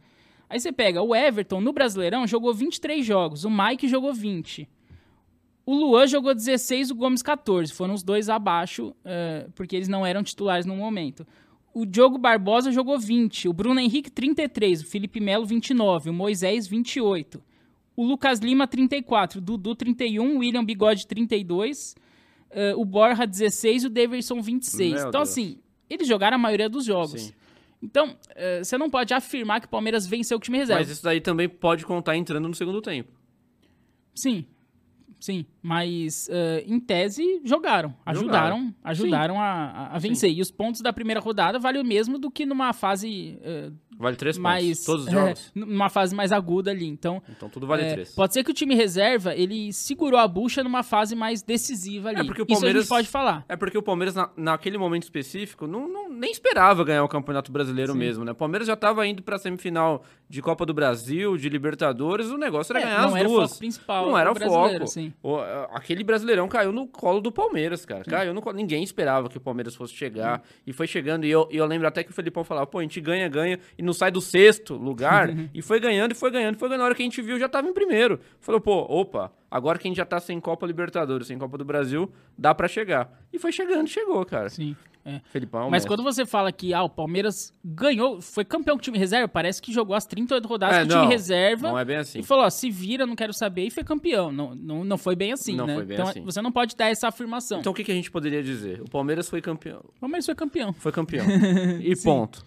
Aí 0.50 0.60
você 0.60 0.72
pega 0.72 1.02
o 1.02 1.16
Everton 1.16 1.62
no 1.62 1.74
Brasileirão, 1.74 2.28
jogou 2.28 2.54
23 2.54 3.06
jogos, 3.06 3.46
o 3.46 3.50
Mike 3.50 3.88
jogou 3.88 4.14
20. 4.14 4.68
O 5.66 5.74
Luan 5.74 6.06
jogou 6.06 6.36
16, 6.36 6.92
o 6.92 6.96
Gomes 6.96 7.22
14. 7.22 7.72
Foram 7.72 7.94
os 7.94 8.04
dois 8.04 8.28
abaixo, 8.28 8.94
eh, 9.06 9.48
porque 9.56 9.78
eles 9.78 9.88
não 9.88 10.06
eram 10.06 10.22
titulares 10.22 10.66
no 10.66 10.76
momento. 10.76 11.26
O 11.74 11.86
Diogo 11.86 12.18
Barbosa 12.18 12.72
jogou 12.72 13.00
20, 13.00 13.48
o 13.48 13.54
Bruno 13.54 13.80
Henrique 13.80 14.12
33, 14.12 14.82
o 14.82 14.86
Felipe 14.86 15.22
Melo 15.22 15.46
29, 15.46 16.10
o 16.10 16.14
Moisés 16.14 16.68
28. 16.68 17.42
O 17.96 18.06
Lucas 18.06 18.40
Lima 18.40 18.68
34, 18.68 19.40
o 19.40 19.42
Dudu 19.42 19.74
31, 19.74 20.36
o 20.36 20.40
William 20.40 20.66
Bigode 20.66 21.08
32, 21.08 21.96
eh, 22.54 22.74
o 22.76 22.86
Borja 22.86 23.26
16 23.26 23.84
e 23.84 23.88
o 23.88 23.90
Daverson 23.90 24.42
26. 24.42 24.92
Meu 24.92 25.00
então 25.00 25.12
Deus. 25.12 25.30
assim, 25.30 25.60
eles 25.90 26.08
jogaram 26.08 26.36
a 26.36 26.38
maioria 26.38 26.70
dos 26.70 26.86
jogos. 26.86 27.22
Sim. 27.22 27.34
Então, 27.82 28.16
eh, 28.30 28.64
você 28.64 28.78
não 28.78 28.90
pode 28.90 29.14
afirmar 29.14 29.60
que 29.60 29.68
o 29.68 29.70
Palmeiras 29.70 30.08
venceu 30.08 30.38
o 30.38 30.40
time 30.40 30.58
reserva. 30.58 30.80
Mas 30.82 30.90
isso 30.90 31.04
daí 31.04 31.20
também 31.20 31.50
pode 31.50 31.86
contar 31.86 32.16
entrando 32.16 32.48
no 32.48 32.56
segundo 32.56 32.82
tempo. 32.82 33.12
Sim, 34.16 34.46
sim. 35.24 35.46
Mas 35.62 36.28
eh, 36.30 36.64
em 36.68 36.80
tese 36.80 37.42
jogaram. 37.46 37.94
Ajudaram, 38.06 38.74
ajudaram 38.84 39.40
a, 39.42 39.88
a- 39.94 40.00
vencer. 40.00 40.30
E 40.32 40.42
os 40.42 40.52
pontos 40.52 40.82
da 40.82 40.92
primeira 40.92 41.20
rodada 41.22 41.58
valem 41.58 41.82
o 41.82 41.86
mesmo 41.86 42.20
do 42.20 42.30
que 42.30 42.46
numa 42.46 42.74
fase 42.74 43.40
eh, 43.42 43.72
Vale 43.98 44.16
três 44.18 44.38
mais. 44.38 44.64
pontos. 44.80 44.86
Todos 44.86 45.02
os 45.04 45.08
eh, 45.08 45.12
jogos. 45.14 45.52
numa 45.56 45.90
fase 45.90 46.14
mais 46.14 46.32
aguda 46.32 46.72
ali. 46.72 46.86
Então. 46.88 47.22
Então 47.30 47.48
tudo 47.48 47.66
vale 47.66 47.84
eh, 47.84 47.94
três. 47.94 48.14
pode 48.14 48.34
ser 48.34 48.44
que 48.44 48.52
o 48.52 48.54
time 48.54 48.76
reserva 48.76 49.34
ele 49.36 49.72
segurou 49.72 50.20
a 50.20 50.28
bucha 50.28 50.64
numa 50.64 50.84
fase 50.84 51.16
mais 51.16 51.42
decisiva 51.42 52.10
ali. 52.10 52.20
É, 52.22 52.24
porque 52.26 52.42
o 52.42 52.46
Isso 52.46 52.54
Palmeiras- 52.60 52.82
gente 52.84 52.90
pode 52.90 53.08
falar. 53.08 53.46
É 53.48 53.56
porque 53.56 53.78
o 53.78 53.82
Palmeiras, 53.84 54.16
na- 54.16 54.30
naquele 54.36 54.78
momento 54.78 55.04
específico, 55.04 55.66
não, 55.68 55.88
não- 55.88 56.10
nem 56.10 56.30
esperava 56.32 56.84
ganhar 56.84 57.04
o 57.04 57.08
Campeonato 57.08 57.52
Brasileiro 57.52 57.96
mesmo, 57.96 58.26
né? 58.26 58.32
O 58.34 58.36
Palmeiras 58.36 58.68
já 58.68 58.74
estava 58.74 59.06
indo 59.08 59.24
pra 59.24 59.38
semifinal 59.38 60.04
de 60.30 60.42
Copa 60.42 60.66
do 60.66 60.74
Brasil, 60.74 61.38
de 61.38 61.48
Libertadores, 61.48 62.28
o 62.28 62.38
negócio 62.38 62.74
era 62.76 62.82
É, 62.82 62.86
ganhar 62.90 63.02
não 63.04 63.10
as 63.10 63.16
era 63.16 63.30
o 63.30 63.32
duas. 63.32 63.50
foco 63.52 63.60
principal 63.60 64.06
Não 64.08 64.18
era 64.18 64.32
o 64.32 64.36
foco. 64.36 64.88
sim. 64.88 65.13
O- 65.22 65.38
aquele 65.72 66.04
Brasileirão 66.04 66.48
caiu 66.48 66.72
no 66.72 66.88
colo 66.88 67.22
do 67.22 67.32
Palmeiras, 67.32 67.86
cara. 67.86 68.04
Caiu 68.04 68.34
no 68.34 68.42
colo. 68.42 68.56
Ninguém 68.56 68.84
esperava 68.84 69.30
que 69.30 69.38
o 69.38 69.42
Palmeiras 69.42 69.76
fosse 69.76 69.94
chegar. 69.94 70.42
E 70.66 70.74
foi 70.74 70.88
chegando. 70.88 71.26
E 71.26 71.32
eu, 71.32 71.48
eu 71.52 71.66
lembro 71.66 71.88
até 71.88 72.04
que 72.04 72.12
o 72.12 72.14
Felipão 72.14 72.44
falava, 72.44 72.66
pô, 72.68 72.80
a 72.80 72.82
gente 72.82 73.00
ganha, 73.00 73.28
ganha, 73.30 73.60
e 73.78 73.82
não 73.84 73.94
sai 73.94 74.12
do 74.12 74.20
sexto 74.22 74.76
lugar. 74.76 75.30
e 75.54 75.62
foi 75.62 75.80
ganhando, 75.80 76.12
e 76.12 76.16
foi 76.16 76.32
ganhando, 76.32 76.56
e 76.56 76.58
foi 76.60 76.68
ganhando. 76.70 76.80
Na 76.82 76.86
hora 76.86 76.96
que 76.96 77.02
a 77.02 77.06
gente 77.06 77.22
viu, 77.22 77.38
já 77.40 77.48
tava 77.48 77.68
em 77.68 77.74
primeiro. 77.74 78.20
Falou, 78.40 78.60
pô, 78.60 78.74
opa, 78.90 79.32
agora 79.54 79.78
que 79.78 79.88
a 79.88 79.90
gente 79.90 79.98
já 79.98 80.06
tá 80.06 80.20
sem 80.20 80.40
Copa 80.40 80.66
Libertadores, 80.66 81.28
sem 81.28 81.38
Copa 81.38 81.58
do 81.58 81.64
Brasil, 81.66 82.12
dá 82.38 82.56
pra 82.56 82.68
chegar. 82.68 83.12
E 83.32 83.38
foi 83.38 83.52
chegando, 83.52 83.88
chegou, 83.88 84.26
cara. 84.26 84.50
Sim. 84.50 84.76
é. 85.06 85.20
Felipão, 85.26 85.64
Mas 85.64 85.72
mestre. 85.72 85.90
quando 85.90 86.04
você 86.04 86.26
fala 86.26 86.52
que 86.52 86.74
ah, 86.74 86.82
o 86.84 86.90
Palmeiras 86.90 87.54
ganhou, 87.64 88.20
foi 88.22 88.44
campeão 88.44 88.76
com 88.76 88.80
o 88.80 88.84
time 88.84 88.98
reserva, 88.98 89.28
parece 89.28 89.62
que 89.62 89.72
jogou 89.72 89.96
as 89.96 90.06
38 90.06 90.48
rodadas 90.48 90.78
É, 90.78 90.82
com 90.82 90.88
o 90.88 91.02
time 91.02 91.08
reserva. 91.08 91.70
Não 91.70 91.78
é 91.78 91.86
bem 91.86 91.98
assim. 91.98 92.20
E 92.20 92.24
falou, 92.24 92.46
ó, 92.46 92.50
se 92.50 92.70
vira, 92.72 93.06
não 93.06 93.16
quero 93.16 93.34
saber, 93.34 93.66
e 93.68 93.70
foi 93.70 93.84
campeão. 93.84 94.32
Não, 94.32 94.56
não, 94.56 94.84
não 94.84 94.98
foi 94.98 95.16
bem 95.16 95.32
assim, 95.34 95.56
Não 95.56 95.68
né? 95.68 95.76
foi 95.76 95.86
bem 95.86 95.96
então 95.98 96.10
assim. 96.10 96.22
você 96.22 96.42
não 96.42 96.52
pode 96.52 96.76
dar 96.76 96.88
essa 96.88 97.08
afirmação. 97.08 97.60
Então 97.60 97.72
o 97.72 97.76
que, 97.76 97.84
que 97.84 97.92
a 97.92 97.96
gente 97.96 98.10
poderia 98.10 98.42
dizer? 98.42 98.82
O 98.82 98.90
Palmeiras 98.90 99.30
foi 99.30 99.42
campeão. 99.42 99.82
o 99.96 100.00
Palmeiras 100.00 100.26
foi 100.26 100.36
campeão. 100.36 100.74
Foi 100.74 100.92
campeão. 100.92 101.26
e 101.80 101.96
ponto. 102.02 102.44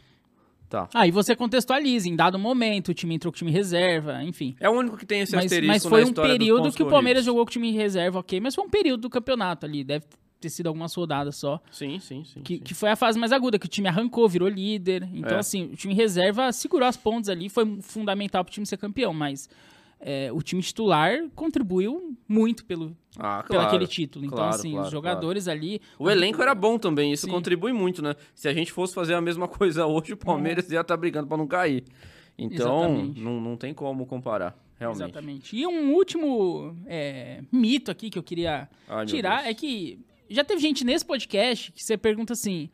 Tá. 0.69 0.89
Ah, 0.93 1.07
e 1.07 1.11
você 1.11 1.37
contextualiza, 1.37 2.09
em 2.09 2.17
dado 2.17 2.39
momento, 2.39 2.89
o 2.89 2.95
time 2.95 3.15
entrou 3.15 3.33
com 3.33 3.37
o 3.37 3.39
time 3.39 3.51
reserva, 3.51 4.23
enfim. 4.25 4.57
É 4.59 4.69
o 4.69 4.73
único 4.73 4.97
que 4.97 5.07
tem 5.07 5.21
esse 5.21 5.35
Mas, 5.35 5.45
asterisco 5.47 5.73
mas 5.73 5.85
foi 5.87 6.05
um 6.05 6.13
período 6.13 6.73
que 6.73 6.83
o 6.83 6.89
Palmeiras 6.89 7.25
jogou 7.25 7.45
com 7.45 7.51
o 7.51 7.53
time 7.53 7.71
reserva, 7.73 8.19
ok, 8.19 8.41
mas 8.41 8.55
foi 8.55 8.65
um 8.65 8.71
período 8.71 9.03
do 9.03 9.11
campeonato 9.11 9.65
ali, 9.65 9.85
deve 9.85 10.05
ter 10.41 10.51
sido 10.51 10.67
algumas 10.67 10.93
rodadas 10.95 11.37
só. 11.37 11.61
Sim, 11.71 11.99
sim, 11.99 12.25
sim. 12.25 12.41
Que, 12.43 12.57
sim. 12.57 12.61
que 12.63 12.75
foi 12.75 12.91
a 12.91 12.97
fase 12.97 13.19
mais 13.19 13.33
aguda, 13.33 13.59
que 13.59 13.67
o 13.67 13.69
time 13.69 13.89
arrancou, 13.89 14.29
virou 14.29 14.49
líder. 14.49 15.09
Então, 15.15 15.37
É. 15.37 15.41
assim, 15.41 15.71
o 15.73 15.77
time 15.77 15.95
reserva 15.95 16.53
segurou 16.53 16.87
as 16.87 16.97
pontas 16.97 17.29
ali, 17.29 17.49
foi 17.49 17.79
fundamental 17.81 18.45
pro 18.45 18.53
time 18.53 18.67
ser 18.67 18.77
campeão, 18.77 19.15
mas 19.15 19.49
é, 20.01 20.31
o 20.33 20.43
time 20.43 20.63
titular 20.63 21.29
contribuiu 21.35 22.17
muito 22.29 22.65
pelo, 22.65 22.97
Ah, 23.19 23.43
pelo 23.43 23.59
claro. 23.61 23.67
aquele 23.69 23.87
título. 23.87 24.25
Então, 24.25 24.39
claro, 24.39 24.55
assim, 24.55 24.71
claro, 24.73 24.87
os 24.87 24.93
jogadores 24.93 25.49
ali. 25.49 25.81
O 25.99 26.11
elenco 26.11 26.41
era 26.43 26.55
bom 26.55 26.79
também, 26.79 27.13
isso 27.13 27.27
Sim. 27.27 27.33
contribui 27.33 27.73
muito, 27.73 28.03
né? 28.03 28.15
Se 28.35 28.49
a 28.49 28.53
gente 28.53 28.71
fosse 28.73 28.95
fazer 28.95 29.15
a 29.15 29.21
mesma 29.21 29.49
coisa 29.49 29.87
hoje, 29.87 30.13
o 30.13 30.17
Palmeiras 30.17 30.71
ia 30.71 30.81
estar 30.81 30.97
brigando 30.97 31.27
pra 31.27 31.37
não 31.37 31.47
cair. 31.47 31.85
Então, 32.39 33.13
não, 33.17 33.41
não 33.41 33.57
tem 33.57 33.73
como 33.73 34.05
comparar, 34.05 34.55
realmente. 34.79 35.05
Exatamente. 35.05 35.57
E 35.57 35.67
um 35.67 35.95
último 35.95 36.77
é, 36.87 37.43
mito 37.51 37.91
aqui 37.91 38.11
que 38.11 38.19
eu 38.19 38.23
queria 38.23 38.69
Ai, 38.87 39.07
tirar 39.07 39.47
é 39.49 39.55
que 39.55 39.99
já 40.29 40.45
teve 40.45 40.61
gente 40.61 40.85
nesse 40.85 41.05
podcast 41.05 41.73
que 41.73 41.83
você 41.83 41.97
pergunta 41.97 42.35
assim: 42.35 42.69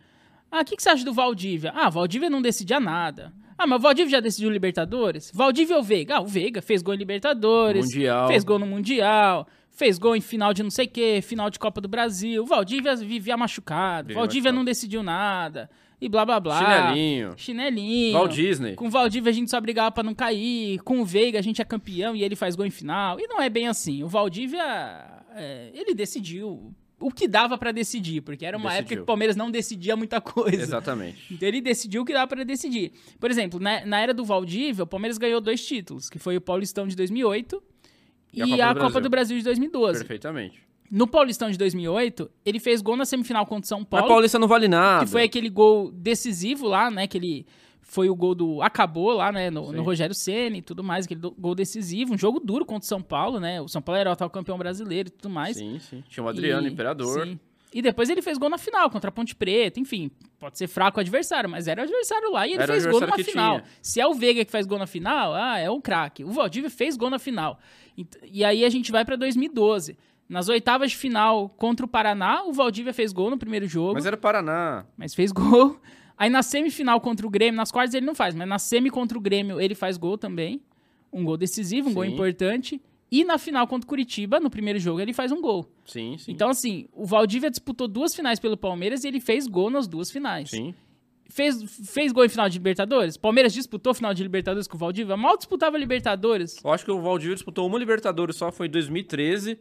ah, 0.50 0.62
o 0.62 0.64
que, 0.64 0.74
que 0.76 0.82
você 0.82 0.88
acha 0.88 1.04
do 1.04 1.12
Valdívia? 1.14 1.70
Ah, 1.76 1.88
Valdívia 1.88 2.28
não 2.28 2.42
decidia 2.42 2.80
nada. 2.80 3.32
Ah, 3.62 3.66
mas 3.66 3.78
o 3.78 3.82
Valdívia 3.82 4.10
já 4.10 4.20
decidiu 4.20 4.50
Libertadores? 4.50 5.30
Valdívia 5.32 5.76
ou 5.76 5.82
Veiga? 5.84 6.16
Ah, 6.16 6.20
o 6.20 6.26
Veiga 6.26 6.60
fez 6.60 6.82
gol 6.82 6.94
em 6.94 6.96
Libertadores, 6.98 7.86
Mundial. 7.86 8.26
fez 8.26 8.42
gol 8.42 8.58
no 8.58 8.66
Mundial, 8.66 9.46
fez 9.70 9.98
gol 9.98 10.16
em 10.16 10.20
final 10.20 10.52
de 10.52 10.64
não 10.64 10.70
sei 10.70 10.86
o 10.86 10.88
quê, 10.88 11.20
final 11.22 11.48
de 11.48 11.60
Copa 11.60 11.80
do 11.80 11.86
Brasil. 11.88 12.42
O 12.42 12.46
Valdívia 12.46 12.96
vivia 12.96 13.36
machucado, 13.36 14.08
Vivia 14.08 14.18
Valdívia 14.20 14.50
machucado. 14.50 14.56
não 14.56 14.64
decidiu 14.64 15.02
nada, 15.02 15.70
e 16.00 16.08
blá 16.08 16.24
blá 16.26 16.40
blá. 16.40 16.58
Chinelinho. 16.58 17.34
Chinelinho. 17.36 18.18
Walt 18.18 18.32
Disney. 18.32 18.74
Com 18.74 18.88
o 18.88 18.90
Valdívia 18.90 19.30
a 19.30 19.32
gente 19.32 19.48
só 19.48 19.60
brigava 19.60 19.92
pra 19.92 20.02
não 20.02 20.14
cair. 20.14 20.80
Com 20.80 21.00
o 21.00 21.04
Veiga 21.04 21.38
a 21.38 21.42
gente 21.42 21.62
é 21.62 21.64
campeão 21.64 22.16
e 22.16 22.24
ele 22.24 22.34
faz 22.34 22.56
gol 22.56 22.66
em 22.66 22.70
final. 22.70 23.20
E 23.20 23.28
não 23.28 23.40
é 23.40 23.48
bem 23.48 23.68
assim. 23.68 24.02
O 24.02 24.08
Valdívia, 24.08 24.60
é, 25.36 25.70
ele 25.72 25.94
decidiu 25.94 26.74
o 27.02 27.10
que 27.10 27.26
dava 27.26 27.58
pra 27.58 27.72
decidir, 27.72 28.20
porque 28.20 28.46
era 28.46 28.56
uma 28.56 28.70
época 28.70 28.82
Decidiu. 28.82 28.98
que 28.98 29.02
o 29.02 29.06
Palmeiras 29.06 29.36
não 29.36 29.50
decidia 29.50 29.96
muita 29.96 30.20
coisa. 30.20 30.62
Exatamente. 30.62 31.18
Então 31.30 31.48
ele 31.48 31.60
decidiu 31.60 32.02
o 32.02 32.04
que 32.04 32.12
dava 32.12 32.26
pra 32.28 32.44
decidir. 32.44 32.92
Por 33.18 33.30
exemplo, 33.30 33.58
na, 33.60 33.84
na 33.84 34.00
era 34.00 34.14
do 34.14 34.24
Valdívia, 34.24 34.84
o 34.84 34.86
Palmeiras 34.86 35.18
ganhou 35.18 35.40
dois 35.40 35.64
títulos, 35.64 36.08
que 36.08 36.18
foi 36.18 36.36
o 36.36 36.40
Paulistão 36.40 36.86
de 36.86 36.94
2008 36.96 37.62
e, 38.32 38.60
a, 38.60 38.74
Copa, 38.74 39.00
do 39.00 39.10
Brasil 39.10 39.36
de 39.36 39.44
2012. 39.44 39.98
Perfeitamente. 39.98 40.62
No 40.90 41.06
Paulistão 41.06 41.50
de 41.50 41.56
2008, 41.58 42.30
ele 42.44 42.60
fez 42.60 42.82
gol 42.82 42.96
na 42.96 43.04
semifinal 43.04 43.46
contra 43.46 43.64
o 43.64 43.68
São 43.68 43.80
Mas 43.80 43.88
Paulo, 43.88 44.08
Paulista 44.08 44.38
não 44.38 44.46
vale 44.48 44.68
nada. 44.68 45.04
que 45.04 45.10
foi 45.10 45.22
aquele 45.22 45.48
gol 45.48 45.90
decisivo 45.90 46.66
lá, 46.66 46.90
né, 46.90 47.06
que 47.06 47.16
ele 47.16 47.46
foi 47.92 48.08
o 48.08 48.14
gol 48.16 48.34
do 48.34 48.62
acabou 48.62 49.12
lá, 49.12 49.30
né, 49.30 49.50
no, 49.50 49.70
no 49.70 49.82
Rogério 49.82 50.14
Ceni 50.14 50.58
e 50.58 50.62
tudo 50.62 50.82
mais, 50.82 51.04
aquele 51.04 51.20
do- 51.20 51.32
gol 51.32 51.54
decisivo, 51.54 52.14
um 52.14 52.18
jogo 52.18 52.40
duro 52.40 52.64
contra 52.64 52.84
o 52.84 52.88
São 52.88 53.02
Paulo, 53.02 53.38
né? 53.38 53.60
O 53.60 53.68
São 53.68 53.82
Paulo 53.82 54.00
era 54.00 54.08
o 54.08 54.12
atual 54.14 54.30
campeão 54.30 54.56
brasileiro 54.56 55.08
e 55.08 55.10
tudo 55.10 55.28
mais. 55.30 55.58
Sim, 55.58 55.78
sim. 55.78 56.02
Tinha 56.08 56.24
o 56.24 56.28
Adriano, 56.28 56.66
E- 56.66 56.70
Imperador. 56.70 57.26
sim. 57.26 57.38
E 57.74 57.80
depois 57.82 58.08
ele 58.10 58.20
fez 58.22 58.36
gol 58.38 58.48
na 58.50 58.56
final 58.58 58.88
contra 58.90 59.08
a 59.08 59.12
Ponte 59.12 59.34
Preta, 59.34 59.78
enfim, 59.80 60.10
pode 60.38 60.56
ser 60.58 60.68
fraco 60.68 60.98
o 60.98 61.00
adversário, 61.00 61.48
mas 61.50 61.66
era 61.68 61.80
o 61.80 61.84
adversário 61.84 62.30
lá 62.32 62.46
e 62.46 62.52
ele 62.52 62.62
Era 62.62 62.72
fez 62.72 62.86
gol 62.86 63.00
que 63.00 63.24
final. 63.24 63.60
tinha. 63.60 63.64
Se 63.82 64.00
é 64.00 64.06
o 64.06 64.12
Veiga 64.14 64.44
que 64.44 64.50
faz 64.52 64.66
gol 64.66 64.78
na 64.78 64.86
final, 64.86 65.34
ah, 65.34 65.58
é 65.58 65.68
o 65.70 65.80
craque. 65.80 66.22
O 66.24 66.30
Valdívia 66.30 66.68
fez 66.70 66.96
gol 66.96 67.08
na 67.10 67.18
final. 67.18 67.58
E 68.30 68.44
aí 68.44 68.64
a 68.64 68.68
gente 68.70 68.90
vai 68.92 69.04
pra 69.04 69.16
2012. 69.16 69.96
Nas 70.28 70.48
oitavas 70.48 70.90
de 70.92 70.96
final 70.96 71.48
contra 71.50 71.84
o 71.84 71.88
Paraná, 71.88 72.42
o 72.44 72.52
Valdívia 72.52 72.92
fez 72.94 73.12
gol 73.12 73.28
no 73.30 73.36
primeiro 73.38 73.66
jogo, 73.66 73.88
Mas 73.94 74.04
mas, 74.04 74.06
era 74.06 74.16
Paraná. 74.16 74.86
fez 75.14 75.30
gol. 75.32 75.78
Aí 76.16 76.30
na 76.30 76.42
semifinal 76.42 77.00
contra 77.00 77.26
o 77.26 77.30
Grêmio, 77.30 77.56
nas 77.56 77.70
quartas 77.70 77.94
ele 77.94 78.06
não 78.06 78.14
faz, 78.14 78.34
mas 78.34 78.48
na 78.48 78.58
semi 78.58 78.90
contra 78.90 79.16
o 79.16 79.20
Grêmio 79.20 79.60
ele 79.60 79.74
faz 79.74 79.96
gol 79.96 80.16
também. 80.16 80.60
Um 81.12 81.24
gol 81.24 81.36
decisivo, 81.36 81.90
um 81.90 81.94
gol 81.94 82.04
Sim. 82.04 82.12
importante. 82.12 82.80
E 83.10 83.24
na 83.24 83.36
final 83.36 83.66
contra 83.66 83.84
o 83.84 83.88
Curitiba, 83.88 84.40
no 84.40 84.48
primeiro 84.48 84.78
jogo, 84.78 84.98
ele 84.98 85.12
faz 85.12 85.30
um 85.30 85.42
gol. 85.42 85.70
Sim, 85.84 86.16
sim. 86.16 86.32
Então, 86.32 86.48
assim, 86.48 86.88
o 86.94 87.04
Valdívia 87.04 87.50
disputou 87.50 87.86
duas 87.86 88.14
finais 88.14 88.40
pelo 88.40 88.56
Palmeiras 88.56 89.04
e 89.04 89.08
ele 89.08 89.20
fez 89.20 89.46
gol 89.46 89.68
nas 89.68 89.86
duas 89.86 90.10
finais. 90.10 90.48
Sim. 90.48 90.74
Fez, 91.28 91.62
fez 91.90 92.10
gol 92.10 92.24
em 92.24 92.28
final 92.30 92.48
de 92.48 92.56
Libertadores? 92.56 93.18
Palmeiras 93.18 93.52
disputou 93.52 93.92
final 93.92 94.14
de 94.14 94.22
Libertadores 94.22 94.66
com 94.66 94.76
o 94.76 94.78
Valdívia? 94.78 95.14
Mal 95.14 95.36
disputava 95.36 95.76
Libertadores. 95.76 96.56
Eu 96.64 96.72
acho 96.72 96.86
que 96.86 96.90
o 96.90 97.02
Valdívia 97.02 97.34
disputou 97.34 97.66
uma 97.66 97.78
Libertadores 97.78 98.36
só, 98.36 98.50
foi 98.50 98.66
em 98.66 98.70
2013. 98.70 99.58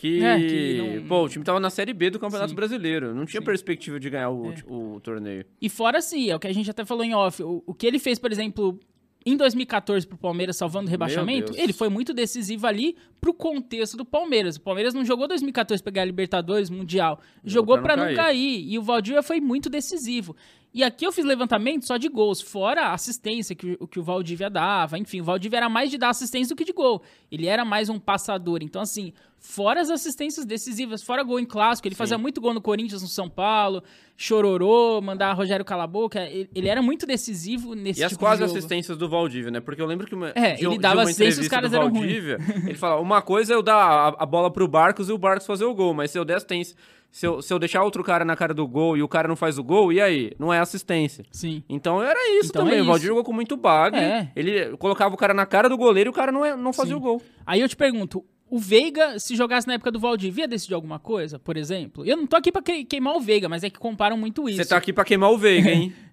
Que, 0.00 0.24
É, 0.24 0.38
que 0.38 0.78
não- 1.00 1.06
pô, 1.08 1.24
o 1.24 1.28
time 1.28 1.44
tava 1.44 1.60
na 1.60 1.68
Série 1.68 1.92
B 1.92 2.08
do 2.08 2.18
Campeonato 2.18 2.48
Sim. 2.50 2.56
Brasileiro. 2.56 3.14
Não 3.14 3.26
tinha 3.26 3.40
Sim. 3.42 3.44
perspectiva 3.44 4.00
de 4.00 4.08
ganhar 4.08 4.30
o, 4.30 4.50
É. 4.50 4.54
o 4.66 4.98
torneio. 5.00 5.44
E 5.60 5.68
fora 5.68 5.98
assim, 5.98 6.30
é 6.30 6.34
o 6.34 6.38
que 6.40 6.46
a 6.46 6.54
gente 6.54 6.70
até 6.70 6.86
falou 6.86 7.04
em 7.04 7.14
off. 7.14 7.42
O, 7.42 7.62
o 7.66 7.74
que 7.74 7.86
ele 7.86 7.98
fez, 7.98 8.18
por 8.18 8.32
exemplo, 8.32 8.80
em 9.26 9.36
2014 9.36 10.06
pro 10.06 10.16
Palmeiras 10.16 10.56
salvando 10.56 10.86
o 10.88 10.90
rebaixamento, 10.90 11.52
ele 11.54 11.74
foi 11.74 11.90
muito 11.90 12.14
decisivo 12.14 12.66
ali 12.66 12.96
pro 13.20 13.34
contexto 13.34 13.94
do 13.94 14.04
Palmeiras. 14.06 14.56
O 14.56 14.62
Palmeiras 14.62 14.94
não 14.94 15.04
jogou 15.04 15.28
2014 15.28 15.82
pra 15.82 15.92
ganhar 15.92 16.06
Libertadores, 16.06 16.70
Mundial. 16.70 17.20
Jogou 17.44 17.74
pra 17.76 17.82
pra 17.94 17.96
não 17.98 18.06
não 18.06 18.14
cair. 18.14 18.16
cair. 18.16 18.72
E 18.72 18.78
o 18.78 18.82
Valdívia 18.82 19.22
foi 19.22 19.38
muito 19.38 19.68
decisivo. 19.68 20.34
E 20.72 20.84
aqui 20.84 21.04
eu 21.04 21.10
fiz 21.10 21.24
levantamento 21.24 21.84
só 21.84 21.96
de 21.96 22.08
gols, 22.08 22.40
fora 22.40 22.82
a 22.86 22.92
assistência 22.94 23.56
que, 23.56 23.76
o- 23.80 23.88
que 23.88 23.98
o 23.98 24.02
Valdívia 24.04 24.48
dava. 24.48 24.96
Enfim, 24.98 25.20
o 25.20 25.24
Valdívia 25.24 25.56
era 25.56 25.68
mais 25.68 25.90
de 25.90 25.98
dar 25.98 26.10
assistência 26.10 26.54
do 26.54 26.58
que 26.58 26.64
de 26.64 26.72
gol. 26.72 27.02
Ele 27.30 27.46
era 27.46 27.64
mais 27.64 27.88
um 27.88 27.98
passador. 27.98 28.60
Então, 28.62 28.80
assim, 28.80 29.12
fora 29.36 29.80
as 29.80 29.90
assistências 29.90 30.46
decisivas, 30.46 31.02
fora 31.02 31.24
gol 31.24 31.40
em 31.40 31.44
clássico, 31.44 31.88
ele 31.88 31.96
Sim. 31.96 31.98
fazia 31.98 32.16
muito 32.18 32.40
gol 32.40 32.54
no 32.54 32.60
Corinthians, 32.60 33.02
no 33.02 33.08
São 33.08 33.28
Paulo, 33.28 33.82
chororô, 34.16 35.00
mandar 35.00 35.32
Rogério 35.32 35.64
calar 35.64 35.84
a 35.84 35.88
boca. 35.88 36.20
Ele, 36.28 36.48
ele 36.54 36.68
era 36.68 36.80
muito 36.80 37.04
decisivo 37.04 37.74
nesse 37.74 38.00
E 38.00 38.04
as 38.04 38.12
tipo 38.12 38.20
quase 38.20 38.42
de 38.42 38.46
jogo. 38.46 38.58
assistências 38.58 38.96
do 38.96 39.08
Valdívia, 39.08 39.50
né? 39.50 39.58
Porque 39.60 39.82
eu 39.82 39.86
lembro 39.86 40.06
que 40.06 40.14
uma, 40.14 40.28
É, 40.36 40.54
de, 40.54 40.66
ele 40.66 40.78
dava 40.78 41.02
assistência 41.02 41.40
e 41.40 41.42
os 41.42 41.48
caras 41.48 41.70
do 41.72 41.76
eram 41.78 41.88
ruins. 41.88 42.00
Valdívia, 42.04 42.38
ele 42.64 42.78
fala, 42.78 43.00
uma 43.00 43.20
coisa 43.20 43.52
é 43.54 43.56
eu 43.56 43.62
dar 43.62 43.74
a, 43.76 44.08
a 44.22 44.26
bola 44.26 44.52
pro 44.52 44.68
Barcos 44.68 45.08
e 45.08 45.12
o 45.12 45.18
Barcos 45.18 45.46
fazer 45.46 45.64
o 45.64 45.74
gol, 45.74 45.92
mas 45.94 46.10
se 46.12 46.18
eu 46.18 46.24
der 46.24 46.36
assistência, 46.36 46.76
se 47.10 47.26
eu, 47.26 47.42
se 47.42 47.52
eu 47.52 47.58
deixar 47.58 47.82
outro 47.82 48.02
cara 48.04 48.24
na 48.24 48.36
cara 48.36 48.54
do 48.54 48.66
gol 48.66 48.96
e 48.96 49.02
o 49.02 49.08
cara 49.08 49.26
não 49.28 49.36
faz 49.36 49.58
o 49.58 49.64
gol, 49.64 49.92
e 49.92 50.00
aí? 50.00 50.32
Não 50.38 50.52
é 50.52 50.58
assistência. 50.60 51.24
Sim. 51.30 51.62
Então 51.68 52.02
era 52.02 52.18
isso 52.38 52.50
Então 52.50 52.64
também. 52.64 52.78
é 52.78 52.82
o 52.82 52.96
isso. 52.96 53.06
jogou 53.06 53.24
com 53.24 53.32
muito 53.32 53.56
bagre. 53.56 54.00
É. 54.00 54.30
Ele 54.36 54.76
colocava 54.76 55.14
o 55.14 55.18
cara 55.18 55.34
na 55.34 55.44
cara 55.46 55.68
do 55.68 55.76
goleiro 55.76 56.08
e 56.08 56.12
o 56.12 56.14
cara 56.14 56.30
não, 56.30 56.44
é- 56.44 56.56
não 56.56 56.72
fazia 56.72 56.94
Sim. 56.94 56.98
o 56.98 57.02
gol. 57.02 57.20
Aí 57.46 57.60
eu 57.60 57.68
te 57.68 57.76
pergunto, 57.76 58.24
o 58.48 58.58
Veiga, 58.58 59.18
se 59.18 59.36
jogasse 59.36 59.66
na 59.66 59.74
época 59.74 59.90
do 59.92 59.98
Valdívia, 60.00 60.42
ia 60.42 60.48
decidir 60.48 60.74
alguma 60.74 60.98
coisa, 60.98 61.38
por 61.38 61.56
exemplo? 61.56 62.04
Eu 62.04 62.16
não 62.16 62.26
tô 62.26 62.36
aqui 62.36 62.50
pra 62.52 62.60
que- 62.62 62.84
queimar 62.84 63.14
o 63.16 63.20
Veiga, 63.20 63.48
mas 63.48 63.62
é 63.64 63.70
que 63.70 63.78
comparam 63.78 64.16
muito 64.16 64.48
isso. 64.48 64.56
Você 64.62 64.68
tá 64.68 64.76
aqui 64.76 64.92
pra 64.92 65.04
queimar 65.04 65.30
o 65.30 65.38
Veiga, 65.38 65.70
hein? 65.70 65.92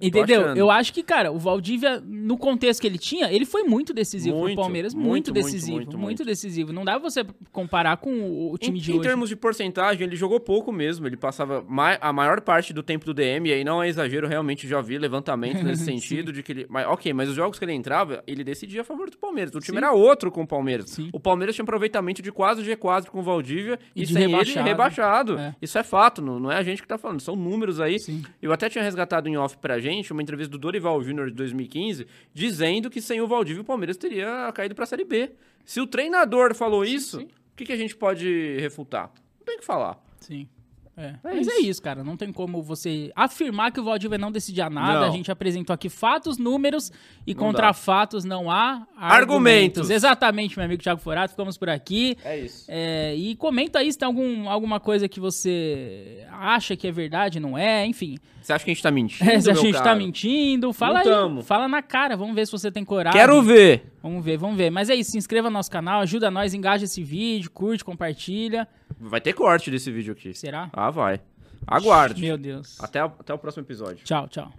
Entendeu? 0.00 0.54
Eu 0.56 0.70
acho 0.70 0.92
que, 0.92 1.02
cara, 1.02 1.30
o 1.30 1.38
Valdívia, 1.38 2.00
no 2.04 2.36
contexto 2.36 2.80
que 2.80 2.86
ele 2.86 2.98
tinha, 2.98 3.30
ele 3.32 3.44
foi 3.44 3.62
muito 3.62 3.92
decisivo 3.94 4.36
Muito, 4.36 4.54
pro 4.54 4.62
Palmeiras. 4.64 4.94
Muito, 4.94 5.06
muito, 5.08 5.32
decisivo. 5.32 5.76
muito, 5.76 5.98
Muito, 5.98 6.24
decisivo. 6.24 6.72
Não 6.72 6.84
dá 6.84 6.98
pra 6.98 7.08
você 7.10 7.24
comparar 7.52 7.96
com 7.98 8.10
o, 8.50 8.58
time 8.58 8.78
em, 8.78 8.82
de 8.82 8.90
em 8.92 8.94
hoje. 8.98 9.08
termos 9.08 9.28
de 9.28 9.36
porcentagem, 9.36 10.06
ele 10.06 10.16
jogou 10.16 10.40
pouco 10.40 10.72
mesmo. 10.72 11.06
Ele 11.06 11.16
passava 11.16 11.64
ma- 11.68 11.98
a 12.00 12.12
maior 12.12 12.40
parte 12.40 12.72
do 12.72 12.82
tempo 12.82 13.04
do 13.04 13.14
DM, 13.14 13.48
e 13.48 13.52
aí 13.52 13.64
não 13.64 13.82
é 13.82 13.88
exagero, 13.88 14.26
realmente 14.26 14.66
já 14.66 14.80
vi 14.80 14.98
levantamento 14.98 15.62
nesse 15.62 15.84
sentido 15.84 16.32
de 16.32 16.42
que 16.42 16.52
ele. 16.52 16.66
Mas, 16.68 16.86
ok, 16.86 17.12
mas 17.12 17.28
os 17.28 17.34
jogos 17.36 17.58
que 17.58 17.64
ele 17.64 17.72
entrava, 17.72 18.22
ele 18.26 18.42
decidia 18.44 18.80
a 18.80 18.84
favor 18.84 19.10
do 19.10 19.16
Palmeiras. 19.18 19.54
O 19.54 19.60
time 19.60 19.78
Sim. 19.78 19.84
era 19.84 19.92
outro 19.92 20.30
com 20.30 20.42
o 20.42 20.46
Palmeiras. 20.46 20.90
Sim. 20.90 21.08
O 21.12 21.20
Palmeiras 21.20 21.54
tinha 21.54 21.62
aproveitamento 21.62 22.20
de 22.22 22.32
quase 22.32 22.62
G4 22.62 23.06
com 23.06 23.20
o 23.20 23.22
Valdívia 23.22 23.78
e, 23.94 24.02
E 24.02 24.06
sem 24.06 24.16
rebaixado. 24.26 24.58
ele 24.60 24.68
rebaixado. 24.68 25.38
É. 25.38 25.54
Isso 25.62 25.78
é 25.78 25.82
fato, 25.82 26.20
não, 26.20 26.38
não 26.40 26.50
é 26.50 26.56
a 26.56 26.62
gente 26.62 26.82
que 26.82 26.88
tá 26.88 26.98
falando, 26.98 27.20
são 27.20 27.36
números 27.36 27.80
aí. 27.80 27.98
Sim. 27.98 28.22
Eu 28.40 28.52
até 28.52 28.68
tinha 28.68 28.82
resgatado 28.82 29.28
em 29.28 29.36
off 29.36 29.51
pra 29.58 29.78
gente 29.78 30.12
uma 30.12 30.22
entrevista 30.22 30.50
do 30.50 30.58
Dorival 30.58 31.02
Júnior 31.02 31.30
de 31.30 31.36
2015, 31.36 32.06
dizendo 32.32 32.90
que 32.90 33.00
sem 33.00 33.20
o 33.20 33.26
Valdívia 33.26 33.62
o 33.62 33.64
Palmeiras 33.64 33.96
teria 33.96 34.50
caído 34.54 34.74
pra 34.74 34.86
Série 34.86 35.04
B. 35.04 35.32
Se 35.64 35.80
o 35.80 35.86
treinador 35.86 36.54
falou 36.54 36.84
isso, 36.84 37.20
o 37.20 37.56
que, 37.56 37.64
que 37.64 37.72
a 37.72 37.76
gente 37.76 37.96
pode 37.96 38.56
refutar? 38.58 39.12
Não 39.38 39.44
tem 39.44 39.56
o 39.56 39.58
que 39.60 39.64
falar. 39.64 40.02
Sim. 40.20 40.48
É. 40.96 41.06
É 41.06 41.14
Mas 41.24 41.48
é 41.48 41.52
isso. 41.60 41.70
isso, 41.70 41.82
cara. 41.82 42.04
Não 42.04 42.16
tem 42.18 42.30
como 42.30 42.62
você 42.62 43.10
afirmar 43.16 43.72
que 43.72 43.80
o 43.80 43.84
Valdívia 43.84 44.18
não 44.18 44.30
decidia 44.30 44.68
nada. 44.68 45.00
Não. 45.00 45.06
A 45.08 45.10
gente 45.10 45.30
apresentou 45.32 45.72
aqui 45.72 45.88
fatos, 45.88 46.36
números 46.36 46.92
e 47.26 47.32
Não 47.34 47.40
contra 47.44 47.68
dá. 47.68 47.72
fatos 47.72 48.24
não 48.24 48.50
há 48.50 48.86
argumentos. 48.96 49.12
Argumentos. 49.12 49.90
Exatamente, 49.90 50.56
meu 50.56 50.66
amigo 50.66 50.82
Thiago 50.82 51.00
Forato. 51.00 51.30
Ficamos 51.30 51.56
por 51.56 51.70
aqui. 51.70 52.16
É 52.22 52.38
isso. 52.40 52.66
É, 52.68 53.14
e 53.16 53.34
comenta 53.36 53.78
aí 53.78 53.90
se 53.90 53.98
tem 53.98 54.06
algum, 54.06 54.48
alguma 54.50 54.78
coisa 54.78 55.08
que 55.08 55.18
você 55.18 56.26
acha 56.30 56.76
que 56.76 56.86
é 56.86 56.92
verdade, 56.92 57.40
não 57.40 57.56
é, 57.56 57.86
enfim. 57.86 58.18
Você 58.42 58.52
acha 58.52 58.64
que 58.64 58.70
a 58.70 58.74
gente 58.74 58.82
tá 58.82 58.90
mentindo? 58.92 59.30
É, 59.30 59.40
se 59.40 59.50
a 59.50 59.54
meu 59.54 59.62
gente 59.62 59.78
tá 59.78 59.84
caro? 59.84 59.98
mentindo, 59.98 60.72
fala 60.72 60.94
Não 60.94 61.00
aí. 61.00 61.04
tamo. 61.04 61.42
Fala 61.42 61.68
na 61.68 61.80
cara, 61.80 62.16
vamos 62.16 62.34
ver 62.34 62.44
se 62.46 62.52
você 62.52 62.70
tem 62.70 62.84
coragem. 62.84 63.18
Quero 63.18 63.40
ver. 63.42 63.91
Vamos 64.02 64.24
ver, 64.24 64.36
vamos 64.36 64.56
ver. 64.56 64.70
Mas 64.70 64.90
é 64.90 64.94
isso, 64.94 65.12
se 65.12 65.18
inscreva 65.18 65.48
no 65.48 65.54
nosso 65.54 65.70
canal, 65.70 66.00
ajuda 66.00 66.30
nós, 66.30 66.52
engaja 66.54 66.84
esse 66.84 67.02
vídeo, 67.02 67.50
curte, 67.50 67.84
compartilha. 67.84 68.66
Vai 68.98 69.20
ter 69.20 69.32
corte 69.32 69.70
desse 69.70 69.90
vídeo 69.92 70.12
aqui. 70.12 70.34
Será? 70.34 70.68
Ah, 70.72 70.90
vai. 70.90 71.20
Aguarde. 71.66 72.20
Meu 72.20 72.36
Deus. 72.36 72.80
Até, 72.80 72.98
até 73.00 73.32
o 73.32 73.38
próximo 73.38 73.64
episódio. 73.64 74.04
Tchau, 74.04 74.26
tchau. 74.28 74.52